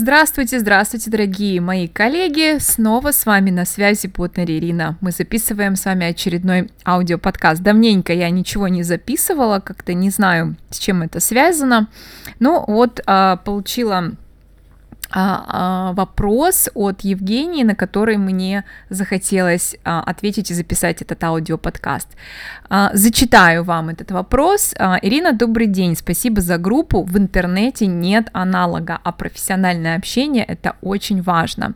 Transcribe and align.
Здравствуйте, 0.00 0.58
здравствуйте, 0.58 1.10
дорогие 1.10 1.60
мои 1.60 1.86
коллеги! 1.86 2.56
Снова 2.58 3.12
с 3.12 3.26
вами 3.26 3.50
на 3.50 3.66
связи 3.66 4.08
Потнер 4.08 4.50
Ирина. 4.50 4.96
Мы 5.02 5.10
записываем 5.10 5.76
с 5.76 5.84
вами 5.84 6.06
очередной 6.06 6.70
аудиоподкаст. 6.86 7.60
Давненько 7.60 8.14
я 8.14 8.30
ничего 8.30 8.68
не 8.68 8.82
записывала, 8.82 9.60
как-то 9.60 9.92
не 9.92 10.08
знаю, 10.08 10.56
с 10.70 10.78
чем 10.78 11.02
это 11.02 11.20
связано. 11.20 11.90
Но 12.38 12.64
вот 12.66 13.02
а, 13.04 13.36
получила 13.36 14.12
вопрос 15.12 16.68
от 16.74 17.00
Евгении, 17.00 17.64
на 17.64 17.74
который 17.74 18.16
мне 18.16 18.64
захотелось 18.88 19.76
а, 19.84 20.02
ответить 20.02 20.50
и 20.50 20.54
записать 20.54 21.02
этот 21.02 21.22
аудиоподкаст. 21.24 22.08
Зачитаю 22.92 23.64
вам 23.64 23.88
этот 23.88 24.12
вопрос. 24.12 24.74
Ирина, 25.02 25.32
добрый 25.32 25.66
день, 25.66 25.96
спасибо 25.96 26.40
за 26.40 26.58
группу. 26.58 27.02
В 27.02 27.18
интернете 27.18 27.86
нет 27.86 28.28
аналога, 28.32 29.00
а 29.02 29.12
профессиональное 29.12 29.96
общение 29.96 30.44
это 30.44 30.76
очень 30.80 31.22
важно. 31.22 31.74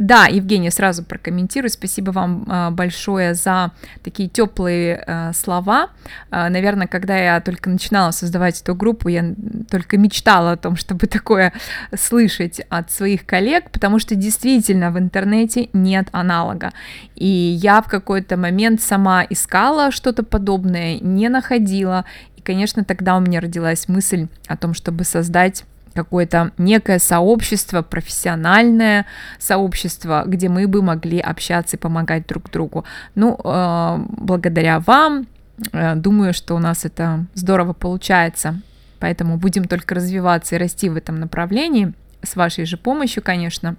Да, 0.00 0.24
Евгения, 0.24 0.70
сразу 0.70 1.04
прокомментирую. 1.04 1.68
Спасибо 1.68 2.10
вам 2.10 2.46
а, 2.48 2.70
большое 2.70 3.34
за 3.34 3.72
такие 4.02 4.30
теплые 4.30 5.04
а, 5.06 5.34
слова. 5.34 5.90
А, 6.30 6.48
наверное, 6.48 6.86
когда 6.86 7.18
я 7.18 7.38
только 7.42 7.68
начинала 7.68 8.10
создавать 8.10 8.62
эту 8.62 8.74
группу, 8.74 9.08
я 9.08 9.34
только 9.70 9.98
мечтала 9.98 10.52
о 10.52 10.56
том, 10.56 10.76
чтобы 10.76 11.06
такое 11.06 11.52
слышать 11.94 12.62
от 12.70 12.90
своих 12.90 13.26
коллег, 13.26 13.70
потому 13.70 13.98
что 13.98 14.14
действительно 14.14 14.90
в 14.90 14.98
интернете 14.98 15.68
нет 15.74 16.08
аналога. 16.12 16.72
И 17.14 17.26
я 17.26 17.82
в 17.82 17.88
какой-то 17.88 18.38
момент 18.38 18.80
сама 18.80 19.26
искала 19.28 19.90
что-то 19.90 20.22
подобное, 20.22 20.98
не 20.98 21.28
находила. 21.28 22.06
И, 22.36 22.40
конечно, 22.40 22.84
тогда 22.84 23.18
у 23.18 23.20
меня 23.20 23.38
родилась 23.38 23.86
мысль 23.86 24.28
о 24.46 24.56
том, 24.56 24.72
чтобы 24.72 25.04
создать 25.04 25.64
какое-то 26.04 26.52
некое 26.58 26.98
сообщество, 26.98 27.82
профессиональное 27.82 29.06
сообщество, 29.38 30.24
где 30.26 30.48
мы 30.48 30.66
бы 30.66 30.82
могли 30.82 31.20
общаться 31.20 31.76
и 31.76 31.80
помогать 31.80 32.26
друг 32.26 32.50
другу. 32.50 32.84
Ну, 33.14 33.38
э, 33.42 33.98
благодаря 34.08 34.80
вам, 34.80 35.26
э, 35.72 35.94
думаю, 35.96 36.32
что 36.32 36.56
у 36.56 36.58
нас 36.58 36.84
это 36.84 37.26
здорово 37.34 37.74
получается, 37.74 38.60
поэтому 38.98 39.36
будем 39.36 39.64
только 39.64 39.94
развиваться 39.94 40.56
и 40.56 40.58
расти 40.58 40.88
в 40.88 40.96
этом 40.96 41.20
направлении, 41.20 41.92
с 42.22 42.36
вашей 42.36 42.64
же 42.64 42.76
помощью, 42.76 43.22
конечно. 43.22 43.76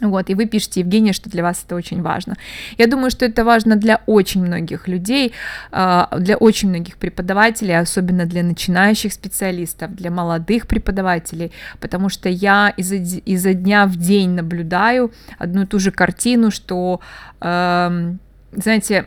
Вот, 0.00 0.28
и 0.28 0.34
вы 0.34 0.46
пишете, 0.46 0.80
Евгения, 0.80 1.12
что 1.12 1.30
для 1.30 1.42
вас 1.42 1.62
это 1.64 1.76
очень 1.76 2.02
важно. 2.02 2.34
Я 2.78 2.86
думаю, 2.86 3.10
что 3.10 3.24
это 3.24 3.44
важно 3.44 3.76
для 3.76 4.00
очень 4.06 4.44
многих 4.44 4.88
людей, 4.88 5.32
а, 5.70 6.08
для 6.18 6.36
очень 6.36 6.68
многих 6.68 6.96
преподавателей, 6.96 7.78
особенно 7.78 8.26
для 8.26 8.42
начинающих 8.42 9.12
специалистов, 9.12 9.94
для 9.94 10.10
молодых 10.10 10.66
преподавателей, 10.66 11.52
потому 11.80 12.08
что 12.08 12.28
я 12.28 12.74
изо, 12.76 12.96
изо 12.96 13.54
дня 13.54 13.86
в 13.86 13.96
день 13.96 14.30
наблюдаю 14.30 15.12
одну 15.38 15.62
и 15.62 15.66
ту 15.66 15.78
же 15.78 15.92
картину, 15.92 16.50
что, 16.50 17.00
знаете, 17.40 19.06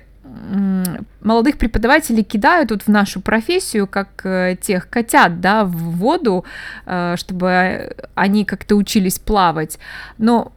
молодых 1.22 1.58
преподавателей 1.58 2.23
кидают 2.23 2.72
вот 2.72 2.84
в 2.84 2.88
нашу 2.88 3.22
профессию, 3.22 3.88
как 3.88 4.25
э, 4.25 4.58
тех 4.59 4.89
котят, 4.89 5.41
да, 5.41 5.64
в 5.64 5.72
воду, 5.72 6.45
э, 6.86 7.16
чтобы 7.17 7.95
они 8.16 8.45
как-то 8.45 8.75
учились 8.75 9.19
плавать. 9.19 9.80
Но 10.17 10.52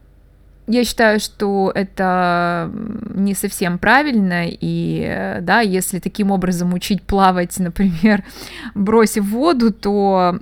я 0.70 0.84
считаю, 0.84 1.20
что 1.20 1.72
это 1.74 2.70
не 3.14 3.34
совсем 3.34 3.78
правильно, 3.78 4.44
и 4.46 5.38
да, 5.40 5.60
если 5.60 5.98
таким 5.98 6.30
образом 6.30 6.72
учить 6.72 7.02
плавать, 7.02 7.58
например, 7.58 8.24
бросив 8.74 9.24
воду, 9.24 9.72
то 9.72 10.38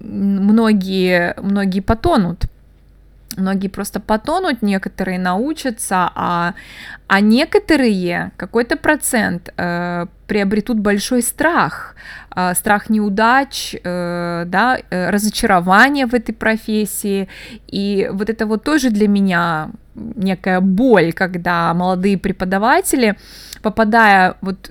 многие, 0.00 1.34
многие 1.40 1.80
потонут. 1.80 2.46
Многие 3.36 3.68
просто 3.68 4.00
потонут, 4.00 4.62
некоторые 4.62 5.18
научатся, 5.18 6.10
а, 6.14 6.54
а 7.06 7.20
некоторые, 7.20 8.32
какой-то 8.36 8.76
процент, 8.76 9.52
э, 9.56 10.06
приобретут 10.26 10.78
большой 10.78 11.22
страх, 11.22 11.94
э, 12.36 12.54
страх 12.54 12.90
неудач, 12.90 13.74
э, 13.74 14.44
да, 14.46 14.78
э, 14.90 15.10
разочарования 15.10 16.06
в 16.06 16.14
этой 16.14 16.32
профессии. 16.32 17.28
И 17.68 18.08
вот 18.12 18.30
это 18.30 18.46
вот 18.46 18.64
тоже 18.64 18.90
для 18.90 19.08
меня 19.08 19.70
некая 19.94 20.60
боль, 20.60 21.12
когда 21.12 21.72
молодые 21.74 22.18
преподаватели, 22.18 23.16
попадая 23.62 24.36
вот 24.40 24.70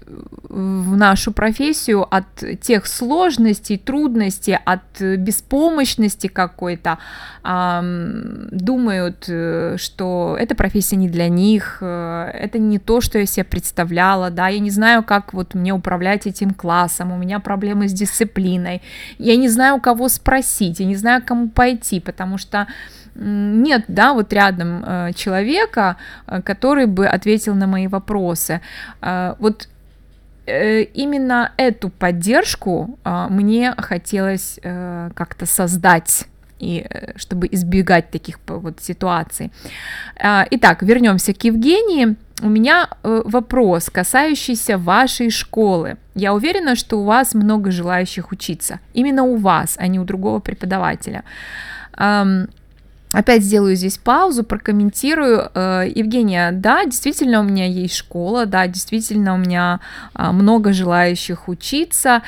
в 0.49 0.97
нашу 0.97 1.31
профессию 1.31 2.07
от 2.09 2.25
тех 2.61 2.87
сложностей, 2.87 3.77
трудностей, 3.77 4.57
от 4.65 4.99
беспомощности 4.99 6.27
какой-то, 6.27 6.97
думают, 7.43 9.25
э, 9.27 9.75
что 9.77 10.35
эта 10.39 10.55
профессия 10.55 10.97
не 10.97 11.07
для 11.07 11.29
них, 11.29 11.77
э, 11.81 12.31
это 12.33 12.59
не 12.59 12.79
то, 12.79 12.99
что 12.99 13.17
я 13.17 13.25
себе 13.25 13.45
представляла, 13.45 14.29
да, 14.29 14.49
я 14.49 14.59
не 14.59 14.71
знаю, 14.71 15.03
как 15.03 15.33
вот 15.33 15.53
мне 15.53 15.73
управлять 15.73 16.27
этим 16.27 16.53
классом, 16.53 17.11
у 17.11 17.17
меня 17.17 17.39
проблемы 17.39 17.87
с 17.87 17.93
дисциплиной, 17.93 18.81
я 19.17 19.37
не 19.37 19.47
знаю, 19.47 19.77
у 19.77 19.79
кого 19.79 20.09
спросить, 20.09 20.79
я 20.79 20.85
не 20.85 20.95
знаю, 20.95 21.21
к 21.21 21.25
кому 21.25 21.49
пойти, 21.49 21.99
потому 21.99 22.37
что 22.37 22.67
нет, 23.19 23.83
да, 23.87 24.13
вот 24.13 24.31
рядом 24.33 24.83
э, 24.85 25.13
человека, 25.13 25.97
э, 26.27 26.41
который 26.41 26.85
бы 26.85 27.05
ответил 27.07 27.53
на 27.53 27.67
мои 27.67 27.87
вопросы. 27.87 28.61
Э, 29.01 29.35
вот 29.39 29.67
именно 30.47 31.51
эту 31.57 31.89
поддержку 31.89 32.97
мне 33.29 33.75
хотелось 33.77 34.59
как-то 34.63 35.45
создать 35.45 36.25
и 36.57 36.87
чтобы 37.17 37.47
избегать 37.51 38.09
таких 38.09 38.39
вот 38.47 38.81
ситуаций. 38.81 39.51
Итак, 40.17 40.81
вернемся 40.81 41.35
к 41.35 41.43
Евгении. 41.43 42.15
У 42.41 42.49
меня 42.49 42.89
вопрос, 43.03 43.91
касающийся 43.91 44.79
вашей 44.79 45.29
школы. 45.29 45.97
Я 46.15 46.33
уверена, 46.33 46.75
что 46.75 46.99
у 46.99 47.03
вас 47.03 47.35
много 47.35 47.69
желающих 47.69 48.31
учиться. 48.31 48.79
Именно 48.95 49.25
у 49.25 49.35
вас, 49.35 49.75
а 49.77 49.85
не 49.85 49.99
у 49.99 50.03
другого 50.03 50.39
преподавателя. 50.39 51.23
Опять 53.11 53.43
сделаю 53.43 53.75
здесь 53.75 53.97
паузу, 53.97 54.43
прокомментирую. 54.43 55.49
Э, 55.55 55.85
Евгения, 55.93 56.51
да, 56.51 56.85
действительно 56.85 57.39
у 57.39 57.43
меня 57.43 57.65
есть 57.65 57.95
школа, 57.95 58.45
да, 58.45 58.67
действительно 58.67 59.33
у 59.33 59.37
меня 59.37 59.79
а, 60.13 60.31
много 60.31 60.73
желающих 60.73 61.47
учиться, 61.47 62.21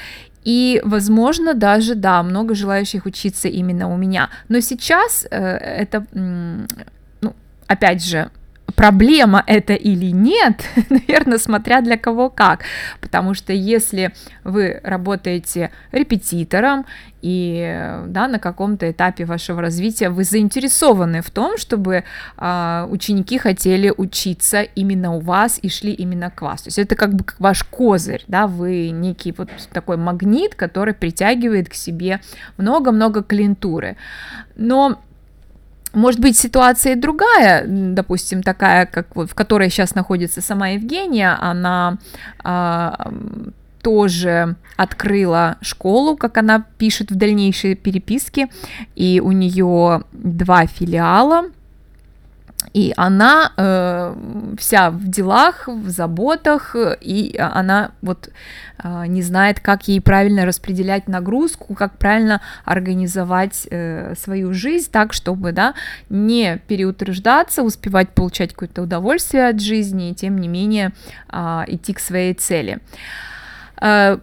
и, 0.44 0.82
возможно, 0.84 1.54
даже, 1.54 1.94
да, 1.94 2.24
много 2.24 2.56
желающих 2.56 3.06
учиться 3.06 3.48
именно 3.48 3.94
у 3.94 3.98
меня. 3.98 4.30
Но 4.50 4.60
сейчас 4.60 5.28
э, 5.30 5.38
это, 5.38 6.04
ну, 6.14 7.36
опять 7.68 8.04
же, 8.04 8.32
проблема 8.76 9.44
это 9.48 9.74
или 9.74 10.12
нет, 10.12 10.64
наверное, 10.90 11.38
смотря 11.38 11.82
для 11.82 11.98
кого 11.98 12.30
как. 12.30 12.64
Потому 13.00 13.34
что 13.34 13.54
если 13.54 14.14
вы 14.44 14.80
работаете 14.84 15.72
репетитором 15.92 16.86
и 17.22 18.00
да, 18.08 18.28
на 18.28 18.40
каком-то 18.40 18.90
этапе 18.90 19.26
вашего 19.26 19.62
развития 19.62 20.10
вы 20.10 20.24
заинтересованы 20.24 21.22
в 21.22 21.30
том, 21.30 21.58
чтобы 21.58 22.04
э, 22.38 22.88
ученики 22.90 23.38
хотели 23.38 23.94
учиться 23.96 24.62
именно 24.62 25.14
у 25.16 25.20
вас 25.20 25.60
и 25.62 25.70
шли 25.70 25.94
именно 25.94 26.32
к 26.32 26.42
вас. 26.42 26.64
То 26.64 26.68
есть 26.70 26.80
это 26.80 26.96
как 26.96 27.14
бы 27.14 27.24
ваш 27.40 27.64
козырь, 27.64 28.24
да, 28.28 28.48
вы 28.48 28.90
некий 28.90 29.34
вот 29.38 29.50
такой 29.72 29.98
магнит, 29.98 30.56
который 30.56 30.94
притягивает 30.94 31.70
к 31.70 31.74
себе 31.74 32.22
много-много 32.58 33.24
клиентуры. 33.24 33.98
Но 34.56 35.00
может 35.94 36.20
быть, 36.20 36.38
ситуация 36.38 36.96
другая, 36.96 37.66
допустим, 37.68 38.44
такая, 38.44 38.86
как 38.86 39.16
вот, 39.16 39.30
в 39.30 39.36
которой 39.36 39.70
сейчас 39.70 39.96
находится 39.96 40.42
сама 40.42 40.70
Евгения, 40.70 41.38
она 41.40 41.98
а, 42.44 43.12
тоже 43.82 44.56
открыла 44.78 45.58
школу, 45.62 46.16
как 46.16 46.38
она 46.38 46.66
пишет 46.78 47.12
в 47.12 47.16
дальнейшей 47.16 47.76
переписке, 47.76 48.48
и 48.96 49.22
у 49.24 49.32
нее 49.32 50.04
два 50.12 50.66
филиала, 50.66 51.46
и 52.74 52.94
она 52.96 53.52
э, 53.58 54.16
вся 54.58 54.92
в 54.92 55.08
делах, 55.08 55.68
в 55.68 55.90
заботах, 55.90 56.76
и 57.02 57.36
она 57.38 57.92
вот 58.02 58.30
э, 58.82 59.06
не 59.08 59.22
знает, 59.22 59.60
как 59.60 59.88
ей 59.88 60.00
правильно 60.00 60.46
распределять 60.46 61.08
нагрузку, 61.08 61.74
как 61.74 61.98
правильно 61.98 62.42
организовать 62.64 63.68
э, 63.70 64.14
свою 64.16 64.54
жизнь 64.54 64.90
так, 64.92 65.14
чтобы, 65.14 65.52
да, 65.52 65.74
не 66.10 66.62
переутруждаться, 66.68 67.64
успевать 67.64 68.10
получать 68.10 68.54
какое-то 68.54 68.84
удовольствие 68.84 69.50
от 69.50 69.60
жизни, 69.60 70.12
и 70.12 70.16
тем 70.16 70.38
не 70.38 70.48
менее 70.48 70.94
э, 71.30 71.64
идти 71.68 71.94
к 71.94 72.00
своей 72.00 72.34
цели. 72.34 72.80
Э, 73.82 74.18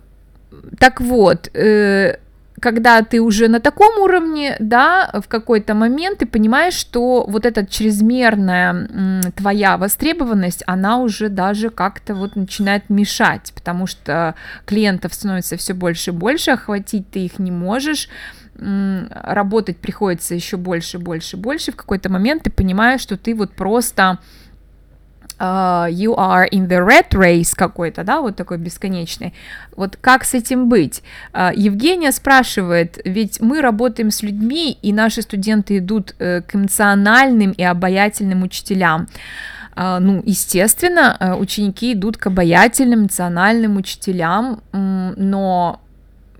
так 0.79 1.01
вот, 1.01 1.51
э, 1.55 2.19
когда 2.60 3.02
ты 3.02 3.20
уже 3.20 3.49
на 3.49 3.60
таком 3.60 3.99
уровне, 3.99 4.56
да, 4.58 5.10
в 5.22 5.28
какой-то 5.28 5.75
момент 5.75 6.19
ты 6.19 6.26
понимаешь, 6.26 6.75
что 6.75 7.25
вот 7.28 7.46
эта 7.46 7.66
чрезмерная 7.66 9.22
твоя 9.37 9.76
востребованность, 9.76 10.62
она 10.66 10.99
уже 10.99 11.28
даже 11.28 11.70
как-то 11.70 12.14
вот 12.14 12.37
начинает 12.37 12.88
мешать, 12.90 13.52
потому 13.55 13.87
что 13.87 14.34
клиентов 14.66 15.14
становится 15.14 15.56
все 15.56 15.75
больше 15.75 16.10
и 16.10 16.14
больше, 16.14 16.52
охватить 16.52 17.10
ты 17.10 17.20
их 17.20 17.38
не 17.38 17.50
можешь, 17.50 18.08
работать 18.58 19.78
приходится 19.78 20.34
еще 20.34 20.56
больше, 20.56 20.99
больше, 20.99 21.37
больше, 21.37 21.72
в 21.72 21.76
какой-то 21.76 22.10
момент 22.10 22.43
ты 22.44 22.50
понимаешь, 22.50 23.00
что 23.00 23.16
ты 23.16 23.34
вот 23.34 23.52
просто 23.52 24.19
uh, 25.38 25.88
you 25.90 26.14
are 26.17 26.49
in 26.50 26.69
the 26.69 26.85
red 26.85 27.08
race 27.12 27.55
какой-то, 27.55 28.05
да, 28.05 28.20
вот 28.20 28.37
такой 28.37 28.58
бесконечный. 28.58 29.32
Вот 29.76 29.96
как 30.00 30.25
с 30.25 30.35
этим 30.35 30.69
быть? 30.69 31.02
Uh, 31.32 31.52
Евгения 31.55 32.12
спрашивает, 32.12 32.99
ведь 33.05 33.40
мы 33.40 33.61
работаем 33.61 34.11
с 34.11 34.23
людьми, 34.23 34.79
и 34.82 34.93
наши 34.93 35.23
студенты 35.23 35.79
идут 35.79 36.14
uh, 36.19 36.43
к 36.43 36.55
эмоциональным 36.55 37.52
и 37.52 37.62
обаятельным 37.62 38.43
учителям. 38.43 39.08
Ну, 39.76 40.23
естественно, 40.26 41.37
ученики 41.38 41.93
идут 41.93 42.17
к 42.17 42.26
обаятельным, 42.26 43.02
эмоциональным 43.02 43.76
учителям, 43.76 44.61
но 44.73 45.81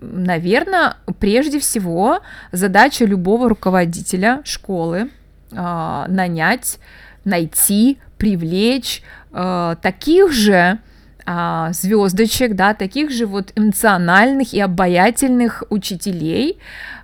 наверное, 0.01 0.95
прежде 1.19 1.59
всего 1.59 2.19
задача 2.51 3.05
любого 3.05 3.47
руководителя 3.47 4.41
школы 4.43 5.09
нанять, 5.51 6.79
найти, 7.23 7.99
привлечь 8.19 9.01
э, 9.31 9.75
таких 9.81 10.31
же 10.31 10.77
э, 11.25 11.69
звездочек, 11.71 12.55
да, 12.55 12.75
таких 12.75 13.09
же 13.09 13.25
вот 13.25 13.51
эмоциональных 13.55 14.53
и 14.53 14.59
обаятельных 14.59 15.63
учителей. 15.69 16.59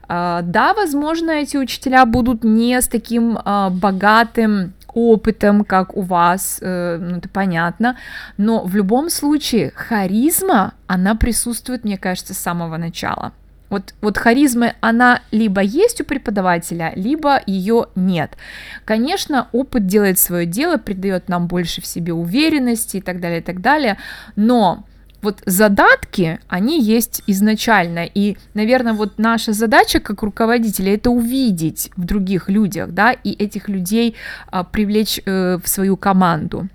Э, 0.07 0.41
да, 0.43 0.73
возможно, 0.75 1.31
эти 1.31 1.57
учителя 1.57 2.05
будут 2.05 2.43
не 2.43 2.79
с 2.79 2.87
таким 2.87 3.37
э, 3.37 3.69
богатым 3.71 4.73
опытом, 4.93 5.65
как 5.65 5.95
у 5.97 6.01
вас, 6.01 6.59
э, 6.61 6.97
ну 7.01 7.17
это 7.17 7.29
понятно, 7.29 7.97
но 8.37 8.63
в 8.63 8.75
любом 8.75 9.09
случае 9.09 9.71
харизма, 9.75 10.73
она 10.87 11.15
присутствует, 11.15 11.83
мне 11.83 11.97
кажется, 11.97 12.33
с 12.33 12.37
самого 12.37 12.77
начала. 12.77 13.33
Вот, 13.75 13.93
вот 13.99 14.17
харизма, 14.17 14.75
она 14.79 15.19
либо 15.31 15.59
есть 15.59 15.99
у 15.99 16.05
преподавателя, 16.05 16.93
либо 16.95 17.41
ее 17.45 17.87
нет. 17.95 18.37
Конечно, 18.85 19.49
опыт 19.51 19.85
делает 19.85 20.17
свое 20.17 20.45
дело, 20.45 20.77
придает 20.77 21.27
нам 21.27 21.47
больше 21.47 21.81
в 21.81 21.85
себе 21.85 22.13
уверенности 22.13 22.97
и 22.97 23.01
так 23.01 23.19
далее, 23.19 23.39
и 23.39 23.43
так 23.43 23.59
далее, 23.59 23.97
но 24.37 24.85
вот 25.21 25.41
задатки, 25.45 26.39
они 26.47 26.81
есть 26.81 27.21
изначально, 27.27 28.05
и, 28.05 28.37
наверное, 28.53 28.93
вот 28.93 29.17
наша 29.17 29.51
задача 29.51 29.99
как 29.99 30.23
руководителя 30.23 30.93
это 30.93 31.09
увидеть 31.09 31.91
в 31.97 32.05
других 32.05 32.47
людях, 32.47 32.91
да, 32.91 33.11
и 33.11 33.33
этих 33.33 33.67
людей 33.67 34.15
а, 34.51 34.63
привлечь 34.63 35.19
э, 35.25 35.57
в 35.61 35.67
свою 35.67 35.97
команду. 35.97 36.69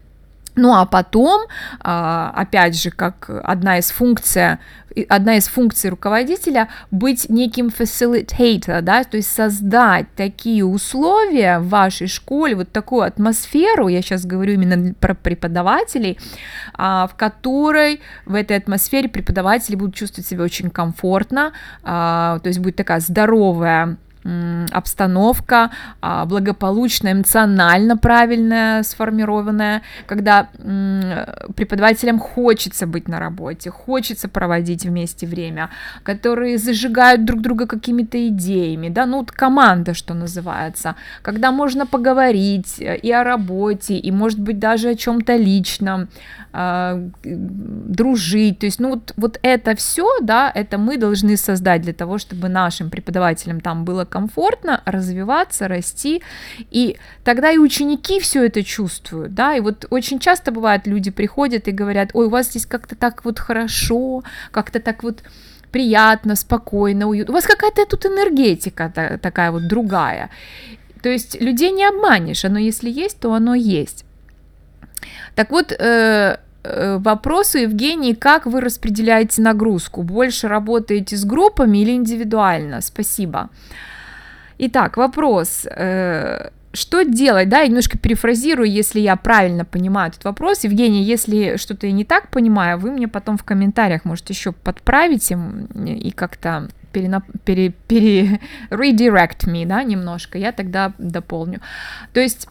Ну 0.57 0.75
а 0.75 0.85
потом, 0.85 1.47
а, 1.81 2.33
опять 2.35 2.81
же, 2.81 2.91
как 2.91 3.31
одна 3.45 3.79
из 3.79 3.91
функций, 3.91 4.59
одна 5.09 5.37
из 5.37 5.47
функций 5.47 5.91
руководителя 5.91 6.69
быть 6.91 7.29
неким 7.29 7.69
facilitator, 7.69 8.81
да, 8.83 9.05
то 9.05 9.17
есть 9.17 9.31
создать 9.33 10.07
такие 10.17 10.65
условия 10.65 11.61
в 11.61 11.69
вашей 11.69 12.09
школе, 12.09 12.57
вот 12.57 12.73
такую 12.73 13.03
атмосферу, 13.03 13.89
я 13.89 14.03
сейчас 14.03 14.27
говорю 14.27 14.55
именно 14.55 14.93
про 14.95 15.15
преподавателей, 15.15 16.19
а, 16.75 17.07
в 17.07 17.15
которой 17.15 18.01
в 18.27 18.35
этой 18.35 18.57
атмосфере 18.57 19.09
преподаватели 19.09 19.77
будут 19.77 19.95
чувствовать 19.95 20.27
себя 20.27 20.43
очень 20.43 20.71
комфортно, 20.71 21.53
а, 21.85 22.41
то 22.41 22.49
есть 22.49 22.59
будет 22.59 22.77
такая 22.77 23.01
здоровая 23.01 23.97
обстановка 24.23 25.71
а, 26.01 26.27
благополучная, 26.27 27.13
эмоционально 27.13 27.97
правильная, 27.97 28.83
сформированная, 28.83 29.83
когда 30.07 30.49
преподавателям 31.57 32.19
хочется 32.19 32.87
быть 32.87 33.09
на 33.09 33.19
работе, 33.19 33.71
хочется 33.71 34.29
проводить 34.29 34.85
вместе 34.85 35.27
время, 35.27 35.71
которые 36.03 36.59
зажигают 36.59 37.25
друг 37.25 37.41
друга 37.41 37.67
какими-то 37.67 38.29
идеями, 38.29 38.89
да, 38.89 39.07
ну 39.07 39.19
вот 39.19 39.33
команда, 39.33 39.95
что 39.95 40.15
называется, 40.15 40.97
когда 41.23 41.51
можно 41.51 41.87
поговорить 41.87 42.81
э, 42.81 42.97
и 42.97 43.11
о 43.13 43.25
работе, 43.25 43.97
и 43.97 44.13
может 44.13 44.41
быть 44.41 44.59
даже 44.59 44.91
о 44.91 44.95
чем-то 44.95 45.37
личном, 45.37 46.09
а, 46.53 47.01
дружить, 47.25 48.59
то 48.59 48.67
есть, 48.67 48.81
ну 48.81 48.91
вот, 48.91 49.13
вот 49.17 49.39
это 49.43 49.77
все, 49.77 50.05
да, 50.21 50.51
это 50.53 50.79
мы 50.79 50.97
должны 50.97 51.37
создать 51.37 51.83
для 51.83 51.93
того, 51.93 52.19
чтобы 52.19 52.49
нашим 52.49 52.91
преподавателям 52.91 53.61
там 53.61 53.85
было 53.85 54.05
комфортно 54.11 54.83
развиваться, 54.85 55.69
расти, 55.69 56.23
и 56.71 56.99
тогда 57.25 57.51
и 57.51 57.59
ученики 57.59 58.21
все 58.21 58.45
это 58.45 58.63
чувствуют, 58.63 59.35
да, 59.35 59.55
и 59.55 59.61
вот 59.61 59.87
очень 59.91 60.19
часто 60.19 60.53
бывает, 60.53 60.87
люди 60.87 61.11
приходят 61.11 61.69
и 61.69 61.73
говорят, 61.73 62.11
ой, 62.13 62.27
у 62.27 62.31
вас 62.31 62.49
здесь 62.49 62.67
как-то 62.67 62.95
так 62.95 63.25
вот 63.25 63.39
хорошо, 63.39 64.23
как-то 64.51 64.81
так 64.81 65.03
вот 65.03 65.23
приятно, 65.73 66.37
спокойно, 66.37 67.07
уютно, 67.07 67.33
у 67.33 67.37
вас 67.37 67.47
какая-то 67.47 67.87
тут 67.87 68.05
энергетика 68.05 68.93
такая 69.23 69.51
вот 69.53 69.67
другая, 69.67 70.31
то 71.03 71.09
есть 71.09 71.41
людей 71.41 71.71
не 71.71 71.85
обманешь, 71.85 72.45
оно 72.45 72.59
если 72.59 72.91
есть, 72.91 73.21
то 73.21 73.33
оно 73.33 73.55
есть. 73.55 74.05
Так 75.35 75.51
вот, 75.51 75.73
э, 75.73 76.37
э, 76.63 76.99
вопрос 76.99 77.55
у 77.55 77.59
Евгении, 77.59 78.13
как 78.13 78.47
вы 78.47 78.61
распределяете 78.61 79.43
нагрузку? 79.43 80.03
Больше 80.03 80.49
работаете 80.49 81.17
с 81.17 81.25
группами 81.25 81.79
или 81.79 81.93
индивидуально? 81.93 82.81
Спасибо. 82.81 83.49
Итак, 84.63 84.99
вопрос. 84.99 85.67
Э, 85.75 86.51
что 86.75 87.03
делать, 87.03 87.49
да, 87.49 87.61
я 87.61 87.67
немножко 87.67 87.97
перефразирую, 87.97 88.71
если 88.71 89.01
я 89.01 89.17
правильно 89.17 89.65
понимаю 89.65 90.11
этот 90.11 90.25
вопрос. 90.25 90.65
Евгения, 90.65 91.03
если 91.03 91.57
что-то 91.57 91.87
я 91.87 91.93
не 91.93 92.05
так 92.05 92.29
понимаю, 92.29 92.79
вы 92.79 92.91
мне 92.91 93.09
потом 93.09 93.39
в 93.39 93.43
комментариях, 93.43 94.05
может, 94.05 94.29
еще 94.29 94.53
подправить 94.53 95.33
и 95.33 96.11
как-то 96.11 96.69
перена, 96.93 97.23
пере, 97.45 97.71
пере, 97.89 98.39
me, 98.71 99.67
да, 99.67 99.83
немножко, 99.83 100.37
я 100.37 100.53
тогда 100.53 100.93
дополню. 100.99 101.63
То 102.13 102.21
есть 102.21 102.47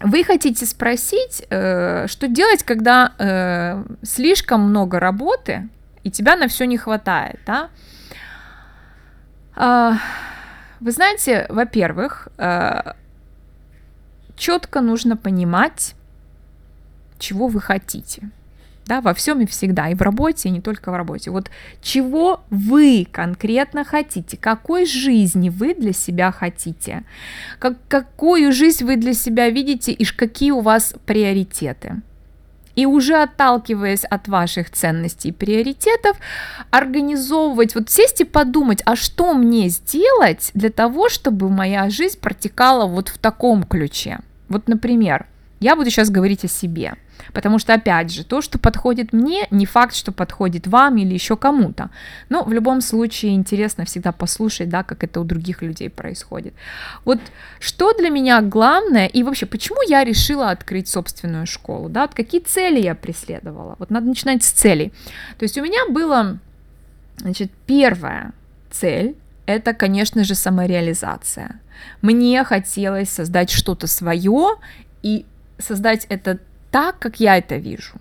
вы 0.00 0.24
хотите 0.24 0.64
спросить, 0.64 1.44
э, 1.50 2.06
что 2.06 2.28
делать, 2.28 2.62
когда 2.62 3.12
э, 3.18 3.84
слишком 4.02 4.62
много 4.62 4.98
работы 4.98 5.68
и 6.04 6.10
тебя 6.10 6.36
на 6.36 6.48
все 6.48 6.64
не 6.64 6.78
хватает, 6.78 7.38
да? 7.44 7.68
Э, 9.56 9.92
вы 10.80 10.92
знаете, 10.92 11.46
во-первых, 11.48 12.28
э, 12.38 12.92
четко 14.36 14.80
нужно 14.80 15.16
понимать, 15.16 15.94
чего 17.18 17.48
вы 17.48 17.60
хотите 17.60 18.30
да, 18.88 19.02
во 19.02 19.12
всем 19.12 19.40
и 19.40 19.46
всегда, 19.46 19.90
и 19.90 19.94
в 19.94 20.00
работе, 20.00 20.48
и 20.48 20.52
не 20.52 20.60
только 20.60 20.90
в 20.90 20.96
работе. 20.96 21.30
Вот 21.30 21.50
чего 21.82 22.40
вы 22.48 23.06
конкретно 23.10 23.84
хотите, 23.84 24.38
какой 24.38 24.86
жизни 24.86 25.50
вы 25.50 25.74
для 25.74 25.92
себя 25.92 26.32
хотите, 26.32 27.04
как, 27.58 27.76
какую 27.88 28.50
жизнь 28.52 28.84
вы 28.84 28.96
для 28.96 29.12
себя 29.12 29.50
видите 29.50 29.92
и 29.92 30.04
какие 30.06 30.52
у 30.52 30.60
вас 30.60 30.94
приоритеты. 31.04 32.00
И 32.78 32.86
уже 32.86 33.20
отталкиваясь 33.20 34.04
от 34.04 34.28
ваших 34.28 34.70
ценностей 34.70 35.30
и 35.30 35.32
приоритетов, 35.32 36.16
организовывать, 36.70 37.74
вот 37.74 37.90
сесть 37.90 38.20
и 38.20 38.24
подумать, 38.24 38.82
а 38.84 38.94
что 38.94 39.34
мне 39.34 39.68
сделать 39.68 40.52
для 40.54 40.70
того, 40.70 41.08
чтобы 41.08 41.48
моя 41.48 41.90
жизнь 41.90 42.20
протекала 42.20 42.86
вот 42.86 43.08
в 43.08 43.18
таком 43.18 43.64
ключе. 43.64 44.20
Вот, 44.48 44.68
например, 44.68 45.26
я 45.58 45.74
буду 45.74 45.90
сейчас 45.90 46.08
говорить 46.08 46.44
о 46.44 46.48
себе– 46.48 46.94
Потому 47.32 47.58
что, 47.58 47.74
опять 47.74 48.12
же, 48.12 48.24
то, 48.24 48.40
что 48.40 48.58
подходит 48.58 49.12
мне, 49.12 49.46
не 49.50 49.66
факт, 49.66 49.94
что 49.94 50.12
подходит 50.12 50.66
вам 50.66 50.96
или 50.96 51.14
еще 51.14 51.36
кому-то. 51.36 51.90
Но 52.28 52.44
в 52.44 52.52
любом 52.52 52.80
случае 52.80 53.34
интересно 53.34 53.84
всегда 53.84 54.12
послушать, 54.12 54.68
да, 54.68 54.82
как 54.82 55.04
это 55.04 55.20
у 55.20 55.24
других 55.24 55.62
людей 55.62 55.90
происходит. 55.90 56.54
Вот 57.04 57.20
что 57.60 57.92
для 57.92 58.10
меня 58.10 58.40
главное, 58.40 59.06
и 59.06 59.22
вообще, 59.22 59.46
почему 59.46 59.80
я 59.88 60.04
решила 60.04 60.50
открыть 60.50 60.88
собственную 60.88 61.46
школу, 61.46 61.88
да, 61.88 62.02
вот 62.02 62.14
какие 62.14 62.40
цели 62.40 62.80
я 62.80 62.94
преследовала. 62.94 63.76
Вот 63.78 63.90
надо 63.90 64.06
начинать 64.06 64.42
с 64.42 64.50
целей. 64.50 64.92
То 65.38 65.44
есть 65.44 65.58
у 65.58 65.62
меня 65.62 65.88
было, 65.90 66.38
значит, 67.18 67.50
первая 67.66 68.32
цель, 68.70 69.16
это, 69.46 69.72
конечно 69.72 70.24
же, 70.24 70.34
самореализация. 70.34 71.60
Мне 72.02 72.44
хотелось 72.44 73.08
создать 73.08 73.50
что-то 73.50 73.86
свое 73.86 74.56
и 75.02 75.24
создать 75.58 76.06
это 76.10 76.38
так, 76.70 76.98
как 76.98 77.20
я 77.20 77.38
это 77.38 77.56
вижу. 77.56 77.94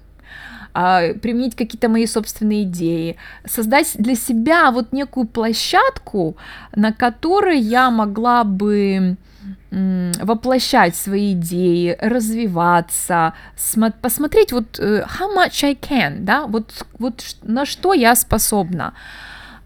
А, 0.73 1.13
применить 1.13 1.55
какие-то 1.55 1.89
мои 1.89 2.05
собственные 2.05 2.63
идеи, 2.63 3.15
создать 3.45 3.95
для 3.97 4.15
себя 4.15 4.69
вот 4.71 4.93
некую 4.93 5.25
площадку, 5.25 6.37
на 6.75 6.93
которой 6.93 7.59
я 7.59 7.89
могла 7.89 8.43
бы 8.43 9.17
воплощать 9.71 10.95
свои 10.95 11.33
идеи, 11.33 11.97
развиваться, 11.99 13.33
посмотреть 14.01 14.51
вот 14.51 14.79
э, 14.79 15.03
how 15.03 15.35
much 15.35 15.63
I 15.63 15.73
can, 15.73 16.19
да, 16.19 16.47
вот, 16.47 16.85
вот 16.99 17.23
на 17.43 17.65
что 17.65 17.93
я 17.93 18.15
способна, 18.15 18.93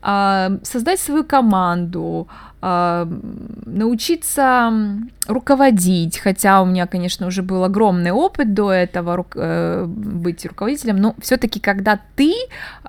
а, 0.01 0.53
создать 0.63 1.00
свою 1.00 1.24
команду, 1.24 2.27
научиться 2.62 4.72
руководить, 5.27 6.20
хотя 6.20 6.62
у 6.62 6.65
меня, 6.65 6.86
конечно, 6.86 7.27
уже 7.27 7.41
был 7.41 7.63
огромный 7.63 8.12
опыт 8.12 8.53
до 8.53 8.72
этого 8.72 9.18
ру- 9.18 9.36
э, 9.36 9.86
быть 9.86 10.46
руководителем, 10.46 10.98
но 10.98 11.15
все-таки, 11.20 11.60
когда 11.60 12.00
ты 12.15 12.34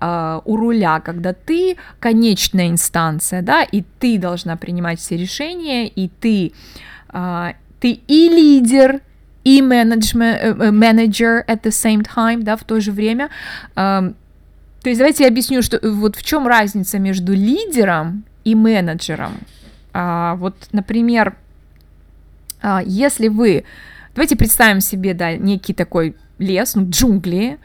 э, 0.00 0.40
у 0.44 0.56
руля, 0.56 1.00
когда 1.00 1.32
ты 1.32 1.76
конечная 2.00 2.68
инстанция, 2.68 3.40
да, 3.40 3.62
и 3.62 3.82
ты 3.98 4.18
должна 4.18 4.56
принимать 4.56 5.00
все 5.00 5.16
решения, 5.16 5.88
и 5.88 6.08
ты, 6.08 6.52
э, 7.12 7.52
ты 7.80 7.92
и 7.92 8.28
лидер, 8.28 9.00
и 9.44 9.62
менеджер 9.62 11.44
at 11.48 11.62
the 11.62 11.70
same 11.70 12.04
time, 12.04 12.42
да, 12.42 12.56
в 12.56 12.64
то 12.64 12.78
же 12.80 12.92
время. 12.92 13.30
Э, 13.74 14.12
то 14.82 14.88
есть 14.88 14.98
давайте 14.98 15.24
я 15.24 15.30
объясню, 15.30 15.62
что 15.62 15.78
вот 15.82 16.16
в 16.16 16.24
чем 16.24 16.46
разница 16.46 16.98
между 16.98 17.32
лидером 17.32 18.24
и 18.44 18.54
менеджером. 18.54 19.38
А, 19.92 20.36
вот, 20.36 20.54
например, 20.72 21.36
а, 22.60 22.82
если 22.84 23.28
вы, 23.28 23.64
давайте 24.14 24.36
представим 24.36 24.80
себе, 24.80 25.14
да, 25.14 25.36
некий 25.36 25.74
такой 25.74 26.14
лес, 26.38 26.74
ну, 26.74 26.88
джунгли, 26.88 27.58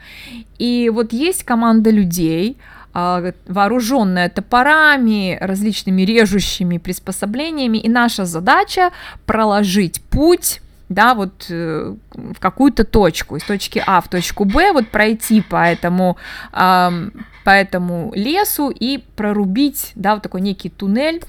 и 0.58 0.90
вот 0.92 1.12
есть 1.12 1.44
команда 1.44 1.90
людей, 1.90 2.56
а, 2.94 3.32
вооруженная 3.46 4.28
топорами, 4.28 5.38
различными 5.40 6.02
режущими 6.02 6.78
приспособлениями, 6.78 7.78
и 7.78 7.88
наша 7.88 8.24
задача 8.24 8.90
проложить 9.26 10.00
путь 10.02 10.60
да, 10.88 11.14
вот 11.14 11.46
э, 11.50 11.94
в 12.12 12.40
какую-то 12.40 12.84
точку, 12.84 13.36
из 13.36 13.42
точки 13.42 13.82
А 13.86 14.00
в 14.00 14.08
точку 14.08 14.44
Б, 14.44 14.72
вот 14.72 14.88
пройти 14.88 15.42
по 15.42 15.68
этому, 15.68 16.16
э, 16.52 17.10
по 17.44 17.50
этому 17.50 18.12
лесу 18.14 18.70
и 18.70 19.04
прорубить, 19.16 19.92
да, 19.94 20.14
вот 20.14 20.22
такой 20.22 20.40
некий 20.40 20.70
туннель. 20.70 21.22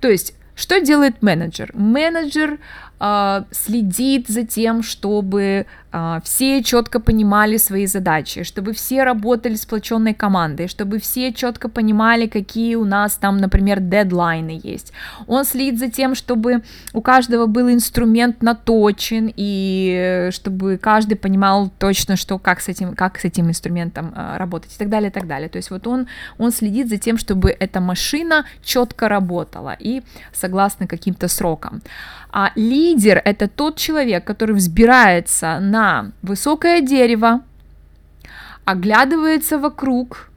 То 0.00 0.08
есть, 0.08 0.34
что 0.54 0.80
делает 0.80 1.22
менеджер? 1.22 1.70
Менеджер 1.74 2.58
э, 3.00 3.44
следит 3.50 4.28
за 4.28 4.44
тем, 4.44 4.82
чтобы 4.82 5.66
все 6.24 6.62
четко 6.62 7.00
понимали 7.00 7.56
свои 7.56 7.86
задачи, 7.86 8.42
чтобы 8.42 8.72
все 8.72 9.04
работали 9.04 9.54
сплоченной 9.54 10.14
командой, 10.14 10.66
чтобы 10.66 10.98
все 10.98 11.32
четко 11.32 11.68
понимали, 11.68 12.26
какие 12.26 12.74
у 12.74 12.84
нас 12.84 13.16
там, 13.16 13.36
например, 13.36 13.80
дедлайны 13.80 14.60
есть. 14.62 14.92
Он 15.26 15.44
следит 15.44 15.78
за 15.78 15.88
тем, 15.88 16.14
чтобы 16.14 16.62
у 16.92 17.00
каждого 17.00 17.46
был 17.46 17.70
инструмент 17.70 18.42
наточен 18.42 19.32
и 19.36 20.30
чтобы 20.32 20.78
каждый 20.78 21.14
понимал 21.14 21.70
точно, 21.78 22.16
что 22.16 22.38
как 22.38 22.60
с 22.60 22.68
этим, 22.68 22.94
как 22.94 23.18
с 23.18 23.24
этим 23.24 23.48
инструментом 23.48 24.12
э, 24.16 24.36
работать 24.36 24.74
и 24.74 24.78
так 24.78 24.88
далее, 24.88 25.10
и 25.10 25.12
так 25.12 25.26
далее. 25.26 25.48
То 25.48 25.58
есть 25.58 25.70
вот 25.70 25.86
он, 25.86 26.08
он 26.38 26.50
следит 26.50 26.88
за 26.88 26.96
тем, 26.96 27.18
чтобы 27.18 27.50
эта 27.50 27.80
машина 27.80 28.46
четко 28.62 29.08
работала 29.08 29.76
и 29.78 30.02
согласно 30.32 30.86
каким-то 30.86 31.28
срокам. 31.28 31.82
А 32.36 32.50
лидер— 32.56 33.22
это 33.24 33.46
тот 33.46 33.76
человек, 33.76 34.24
который 34.24 34.56
взбирается 34.56 35.60
на 35.60 35.83
высокое 36.22 36.80
дерево, 36.80 37.40
оглядывается 38.64 39.58
вокруг 39.58 40.30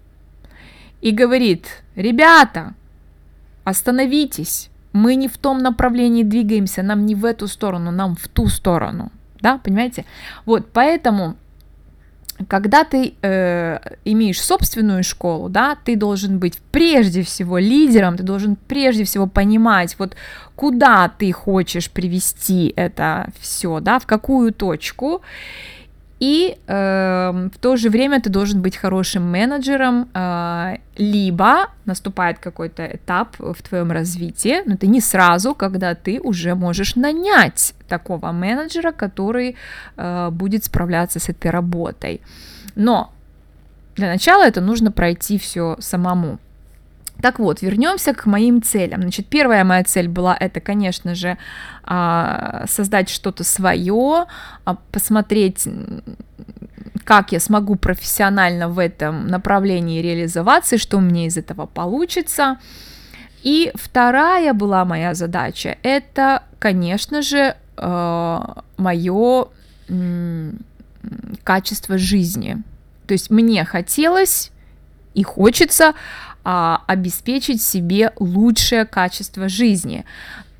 и 1.01 1.11
говорит, 1.11 1.83
ребята, 1.95 2.73
остановитесь, 3.63 4.69
мы 4.93 5.15
не 5.15 5.27
в 5.27 5.37
том 5.37 5.59
направлении 5.59 6.23
двигаемся, 6.23 6.83
нам 6.83 7.05
не 7.05 7.15
в 7.15 7.25
эту 7.25 7.47
сторону, 7.47 7.91
нам 7.91 8.15
в 8.15 8.27
ту 8.27 8.47
сторону, 8.47 9.11
да, 9.41 9.59
понимаете? 9.63 10.05
Вот, 10.45 10.71
поэтому 10.73 11.35
когда 12.47 12.83
ты 12.83 13.15
э, 13.21 13.79
имеешь 14.05 14.41
собственную 14.41 15.03
школу, 15.03 15.49
да, 15.49 15.77
ты 15.83 15.95
должен 15.95 16.39
быть 16.39 16.59
прежде 16.71 17.23
всего 17.23 17.57
лидером, 17.57 18.15
ты 18.15 18.23
должен 18.23 18.55
прежде 18.55 19.03
всего 19.03 19.27
понимать, 19.27 19.95
вот 19.97 20.15
куда 20.55 21.09
ты 21.09 21.31
хочешь 21.31 21.89
привести 21.89 22.73
это 22.75 23.29
все, 23.39 23.79
да, 23.79 23.99
в 23.99 24.05
какую 24.05 24.53
точку, 24.53 25.21
и 26.19 26.57
э, 26.67 27.49
в 27.53 27.57
то 27.59 27.75
же 27.75 27.89
время 27.89 28.19
ты 28.19 28.29
должен 28.29 28.61
быть 28.61 28.75
хорошим 28.75 29.31
менеджером, 29.31 30.09
э, 30.13 30.77
либо 30.97 31.67
наступает 31.85 32.39
какой-то 32.39 32.85
этап 32.85 33.35
в 33.37 33.61
твоем 33.61 33.91
развитии, 33.91 34.63
но 34.65 34.73
это 34.73 34.87
не 34.87 34.99
сразу, 34.99 35.53
когда 35.53 35.93
ты 35.93 36.19
уже 36.19 36.55
можешь 36.55 36.95
нанять 36.95 37.75
такого 37.87 38.31
менеджера, 38.31 38.91
который 38.91 39.55
э, 39.95 40.29
будет 40.31 40.63
справляться 40.63 41.19
с 41.19 41.29
этой 41.29 41.51
работой. 41.51 42.21
Но 42.75 43.11
для 43.95 44.07
начала 44.07 44.43
это 44.43 44.59
нужно 44.61 44.91
пройти 44.91 45.37
все 45.37 45.75
самому. 45.79 46.39
Так 47.21 47.39
вот, 47.39 47.61
вернемся 47.61 48.13
к 48.13 48.25
моим 48.25 48.61
целям. 48.61 49.01
Значит, 49.01 49.27
первая 49.27 49.63
моя 49.63 49.83
цель 49.83 50.07
была 50.07 50.35
это, 50.39 50.59
конечно 50.59 51.15
же, 51.15 51.37
а, 51.83 52.65
создать 52.67 53.09
что-то 53.09 53.43
свое, 53.43 54.25
а, 54.65 54.75
посмотреть, 54.91 55.67
как 57.03 57.31
я 57.31 57.39
смогу 57.39 57.75
профессионально 57.75 58.69
в 58.69 58.77
этом 58.77 59.27
направлении 59.27 60.01
реализоваться, 60.01 60.77
что 60.77 60.97
у 60.97 61.01
меня 61.01 61.25
из 61.25 61.37
этого 61.37 61.65
получится. 61.65 62.57
И 63.41 63.71
вторая 63.75 64.53
была 64.53 64.85
моя 64.85 65.13
задача, 65.13 65.77
это, 65.81 66.43
конечно 66.59 67.21
же, 67.21 67.55
а, 67.77 68.63
мое 68.77 69.47
качество 71.43 71.97
жизни. 71.97 72.57
То 73.07 73.13
есть 73.13 73.29
мне 73.29 73.63
хотелось 73.63 74.51
и 75.13 75.23
хочется 75.23 75.93
а, 76.49 76.83
обеспечить 76.87 77.61
себе 77.61 78.13
лучшее 78.19 78.85
качество 78.85 79.49
жизни. 79.49 80.05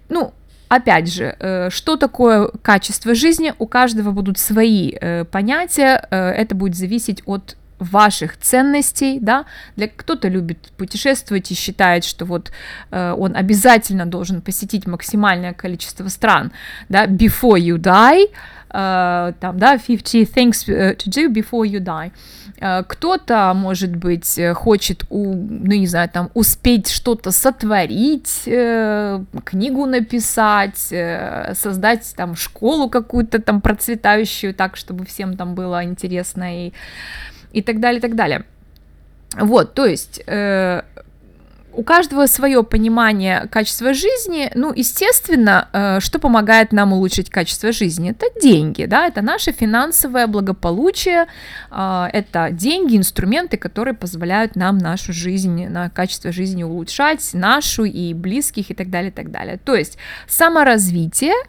Ну, 0.10 0.34
Опять 0.70 1.10
же, 1.10 1.34
э, 1.40 1.70
что 1.70 1.96
такое 1.96 2.50
качество 2.62 3.16
жизни? 3.16 3.54
У 3.58 3.68
каждого 3.68 4.12
будут 4.12 4.38
свои 4.38 4.92
э, 4.92 5.24
понятия, 5.24 6.06
э, 6.12 6.18
это 6.18 6.56
будет 6.56 6.76
зависеть 6.76 7.24
от 7.26 7.56
ваших 7.80 8.38
ценностей, 8.38 9.20
да, 9.22 9.46
для 9.78 9.88
кто-то 9.88 10.28
любит 10.28 10.58
путешествовать 10.78 11.52
и 11.52 11.56
считает, 11.56 12.04
что 12.04 12.26
вот 12.26 12.52
э, 12.92 13.16
он 13.18 13.38
обязательно 13.38 14.06
должен 14.06 14.42
посетить 14.42 14.88
максимальное 14.88 15.54
количество 15.54 16.10
стран, 16.10 16.52
да, 16.90 17.06
before 17.06 17.58
you 17.58 17.78
die, 17.78 18.26
э, 18.70 19.34
там, 19.40 19.58
да, 19.58 19.78
50 19.78 20.30
things 20.30 20.66
to 20.66 21.08
do 21.08 21.30
before 21.30 21.66
you 21.66 21.80
die. 21.80 22.12
Э, 22.60 22.84
кто-то, 22.84 23.54
может 23.56 23.96
быть, 23.96 24.40
хочет, 24.56 25.06
у, 25.10 25.34
ну, 25.34 25.74
не 25.76 25.88
знаю, 25.88 26.10
там, 26.10 26.30
успеть 26.34 26.90
что-то 26.90 27.32
сотворить, 27.32 28.44
э, 28.46 29.24
книгу 29.44 29.86
написать, 29.86 30.88
э, 30.92 31.54
создать 31.56 32.14
там 32.16 32.36
школу 32.36 32.90
какую-то 32.90 33.42
там 33.42 33.62
процветающую 33.62 34.54
так, 34.54 34.78
чтобы 34.78 35.06
всем 35.06 35.38
там 35.38 35.56
было 35.56 35.84
интересно 35.84 36.68
и 36.68 36.74
и 37.54 37.62
так 37.62 37.80
далее, 37.80 38.00
и 38.00 38.02
так 38.02 38.16
далее. 38.16 38.44
Вот, 39.36 39.74
то 39.74 39.86
есть 39.86 40.22
э, 40.26 40.82
у 41.78 41.84
каждого 41.84 42.26
свое 42.26 42.64
понимание 42.64 43.48
качества 43.52 43.94
жизни. 43.94 44.52
Ну, 44.56 44.74
естественно, 44.74 45.70
э, 45.72 46.00
что 46.00 46.18
помогает 46.18 46.74
нам 46.74 46.92
улучшить 46.92 47.30
качество 47.30 47.72
жизни? 47.72 48.10
Это 48.10 48.26
деньги, 48.42 48.86
да, 48.86 49.06
это 49.06 49.22
наше 49.22 49.52
финансовое 49.52 50.26
благополучие, 50.26 51.28
э, 51.70 52.08
это 52.12 52.50
деньги, 52.52 52.98
инструменты, 52.98 53.58
которые 53.58 53.94
позволяют 53.94 54.56
нам 54.56 54.80
нашу 54.80 55.14
жизнь, 55.14 55.68
на 55.68 55.90
качество 55.92 56.32
жизни 56.32 56.64
улучшать, 56.64 57.30
нашу 57.34 57.84
и 57.84 58.14
близких 58.16 58.72
и 58.72 58.74
так 58.74 58.90
далее, 58.90 59.12
и 59.12 59.14
так 59.14 59.30
далее. 59.30 59.60
То 59.64 59.76
есть 59.76 59.98
саморазвитие– 60.28 61.36